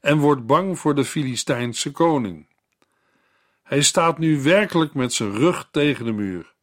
en 0.00 0.18
wordt 0.18 0.46
bang 0.46 0.78
voor 0.78 0.94
de 0.94 1.04
Filistijnse 1.04 1.90
koning. 1.90 2.46
Hij 3.62 3.82
staat 3.82 4.18
nu 4.18 4.42
werkelijk 4.42 4.94
met 4.94 5.12
zijn 5.12 5.32
rug 5.34 5.68
tegen 5.70 6.04
de 6.04 6.12
muur. 6.12 6.54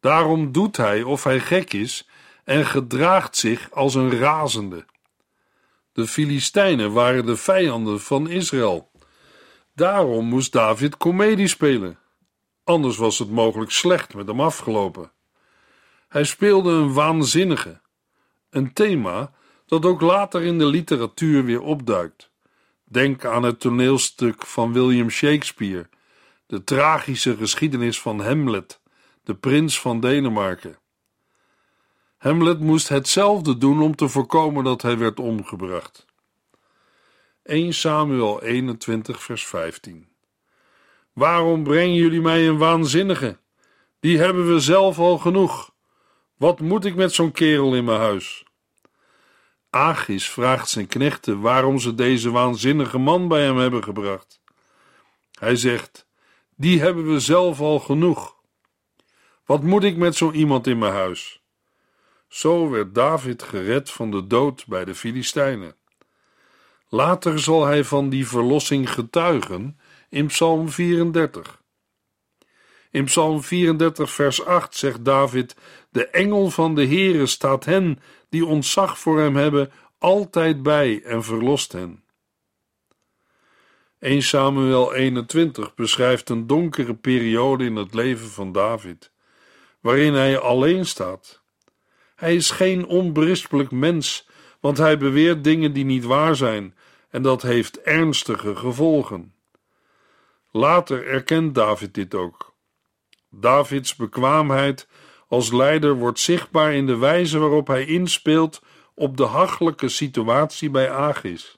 Daarom 0.00 0.52
doet 0.52 0.76
hij 0.76 1.02
of 1.02 1.24
hij 1.24 1.40
gek 1.40 1.72
is 1.72 2.08
en 2.44 2.66
gedraagt 2.66 3.36
zich 3.36 3.70
als 3.70 3.94
een 3.94 4.18
razende. 4.18 4.86
De 5.92 6.06
Filistijnen 6.06 6.92
waren 6.92 7.26
de 7.26 7.36
vijanden 7.36 8.00
van 8.00 8.28
Israël. 8.28 8.90
Daarom 9.74 10.24
moest 10.24 10.52
David 10.52 10.96
komedie 10.96 11.48
spelen. 11.48 11.98
Anders 12.64 12.96
was 12.96 13.18
het 13.18 13.30
mogelijk 13.30 13.70
slecht 13.70 14.14
met 14.14 14.26
hem 14.26 14.40
afgelopen. 14.40 15.12
Hij 16.08 16.24
speelde 16.24 16.70
een 16.70 16.92
waanzinnige, 16.92 17.80
een 18.52 18.72
thema 18.72 19.32
dat 19.66 19.84
ook 19.84 20.00
later 20.00 20.42
in 20.42 20.58
de 20.58 20.66
literatuur 20.66 21.44
weer 21.44 21.60
opduikt. 21.60 22.30
Denk 22.84 23.24
aan 23.24 23.42
het 23.42 23.60
toneelstuk 23.60 24.46
van 24.46 24.72
William 24.72 25.10
Shakespeare, 25.10 25.88
de 26.46 26.64
tragische 26.64 27.36
geschiedenis 27.36 28.00
van 28.00 28.20
Hamlet, 28.20 28.80
de 29.24 29.34
prins 29.34 29.80
van 29.80 30.00
Denemarken. 30.00 30.78
Hamlet 32.18 32.60
moest 32.60 32.88
hetzelfde 32.88 33.58
doen 33.58 33.82
om 33.82 33.96
te 33.96 34.08
voorkomen 34.08 34.64
dat 34.64 34.82
hij 34.82 34.98
werd 34.98 35.20
omgebracht. 35.20 36.06
1 37.42 37.74
Samuel 37.74 38.42
21, 38.42 39.22
vers 39.22 39.46
15. 39.46 40.08
Waarom 41.12 41.62
brengen 41.62 41.94
jullie 41.94 42.20
mij 42.20 42.48
een 42.48 42.58
waanzinnige? 42.58 43.38
Die 44.00 44.18
hebben 44.18 44.52
we 44.52 44.60
zelf 44.60 44.98
al 44.98 45.18
genoeg. 45.18 45.71
Wat 46.36 46.60
moet 46.60 46.84
ik 46.84 46.94
met 46.94 47.12
zo'n 47.12 47.32
kerel 47.32 47.74
in 47.74 47.84
mijn 47.84 48.00
huis? 48.00 48.44
Agis 49.70 50.30
vraagt 50.30 50.68
zijn 50.68 50.86
knechten 50.86 51.40
waarom 51.40 51.78
ze 51.78 51.94
deze 51.94 52.30
waanzinnige 52.30 52.98
man 52.98 53.28
bij 53.28 53.42
hem 53.42 53.56
hebben 53.56 53.84
gebracht. 53.84 54.40
Hij 55.38 55.56
zegt: 55.56 56.06
Die 56.56 56.80
hebben 56.80 57.12
we 57.12 57.20
zelf 57.20 57.60
al 57.60 57.78
genoeg. 57.78 58.36
Wat 59.44 59.62
moet 59.62 59.84
ik 59.84 59.96
met 59.96 60.16
zo 60.16 60.30
iemand 60.30 60.66
in 60.66 60.78
mijn 60.78 60.92
huis? 60.92 61.42
Zo 62.28 62.70
werd 62.70 62.94
David 62.94 63.42
gered 63.42 63.90
van 63.90 64.10
de 64.10 64.26
dood 64.26 64.66
bij 64.66 64.84
de 64.84 64.94
Filistijnen. 64.94 65.76
Later 66.88 67.38
zal 67.40 67.64
hij 67.64 67.84
van 67.84 68.08
die 68.08 68.28
verlossing 68.28 68.92
getuigen 68.92 69.78
in 70.08 70.26
Psalm 70.26 70.68
34. 70.68 71.61
In 72.92 73.04
Psalm 73.04 73.42
34, 73.42 74.10
vers 74.10 74.44
8 74.44 74.76
zegt 74.76 75.04
David: 75.04 75.56
De 75.90 76.06
engel 76.06 76.50
van 76.50 76.74
de 76.74 76.86
Heere 76.86 77.26
staat 77.26 77.64
hen 77.64 77.98
die 78.28 78.46
ontzag 78.46 78.98
voor 78.98 79.20
hem 79.20 79.36
hebben, 79.36 79.72
altijd 79.98 80.62
bij 80.62 81.02
en 81.02 81.24
verlost 81.24 81.72
hen. 81.72 82.04
1 83.98 84.22
Samuel 84.22 84.94
21 84.94 85.74
beschrijft 85.74 86.28
een 86.28 86.46
donkere 86.46 86.94
periode 86.94 87.64
in 87.64 87.76
het 87.76 87.94
leven 87.94 88.28
van 88.28 88.52
David, 88.52 89.12
waarin 89.80 90.14
hij 90.14 90.38
alleen 90.38 90.86
staat. 90.86 91.42
Hij 92.16 92.34
is 92.34 92.50
geen 92.50 92.86
onberispelijk 92.86 93.70
mens, 93.70 94.28
want 94.60 94.78
hij 94.78 94.98
beweert 94.98 95.44
dingen 95.44 95.72
die 95.72 95.84
niet 95.84 96.04
waar 96.04 96.36
zijn, 96.36 96.74
en 97.10 97.22
dat 97.22 97.42
heeft 97.42 97.80
ernstige 97.80 98.56
gevolgen. 98.56 99.34
Later 100.50 101.06
erkent 101.06 101.54
David 101.54 101.94
dit 101.94 102.14
ook. 102.14 102.51
Davids 103.34 103.96
bekwaamheid 103.96 104.88
als 105.28 105.52
leider 105.52 105.94
wordt 105.94 106.18
zichtbaar 106.18 106.74
in 106.74 106.86
de 106.86 106.96
wijze 106.96 107.38
waarop 107.38 107.66
hij 107.66 107.84
inspeelt 107.84 108.62
op 108.94 109.16
de 109.16 109.24
hachelijke 109.24 109.88
situatie 109.88 110.70
bij 110.70 110.90
Agis. 110.90 111.54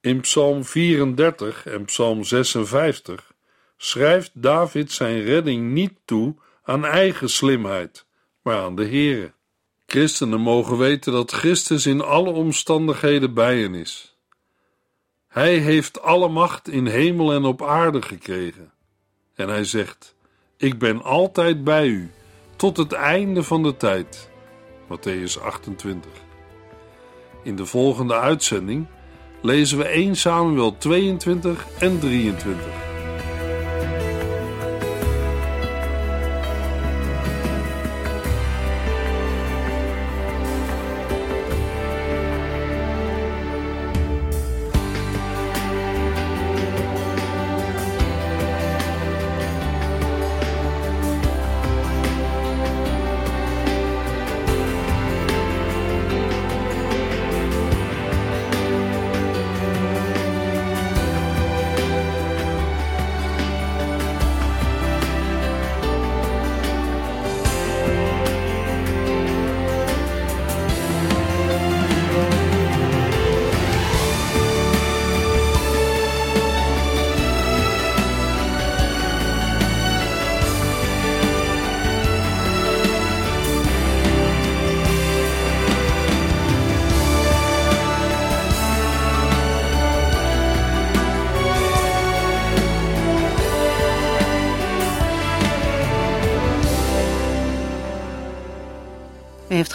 In 0.00 0.20
Psalm 0.20 0.64
34 0.64 1.66
en 1.66 1.84
Psalm 1.84 2.24
56 2.24 3.32
schrijft 3.76 4.30
David 4.34 4.92
zijn 4.92 5.22
redding 5.22 5.70
niet 5.72 5.92
toe 6.04 6.34
aan 6.62 6.84
eigen 6.84 7.30
slimheid, 7.30 8.06
maar 8.42 8.58
aan 8.58 8.76
de 8.76 8.84
Heere. 8.84 9.32
Christenen 9.86 10.40
mogen 10.40 10.78
weten 10.78 11.12
dat 11.12 11.32
Christus 11.32 11.86
in 11.86 12.00
alle 12.00 12.30
omstandigheden 12.30 13.34
bij 13.34 13.60
hen 13.60 13.74
is. 13.74 14.16
Hij 15.28 15.56
heeft 15.56 16.02
alle 16.02 16.28
macht 16.28 16.68
in 16.68 16.86
hemel 16.86 17.32
en 17.32 17.44
op 17.44 17.62
aarde 17.62 18.02
gekregen. 18.02 18.72
En 19.34 19.48
hij 19.48 19.64
zegt: 19.64 20.14
Ik 20.60 20.78
ben 20.78 21.02
altijd 21.02 21.64
bij 21.64 21.86
u, 21.86 22.10
tot 22.56 22.76
het 22.76 22.92
einde 22.92 23.42
van 23.42 23.62
de 23.62 23.76
tijd. 23.76 24.30
Matthäus 24.84 25.42
28. 25.42 26.10
In 27.42 27.56
de 27.56 27.66
volgende 27.66 28.14
uitzending 28.14 28.86
lezen 29.42 29.78
we 29.78 29.84
1 29.84 30.16
Samuel 30.16 30.78
22 30.78 31.66
en 31.78 31.98
23. 31.98 32.89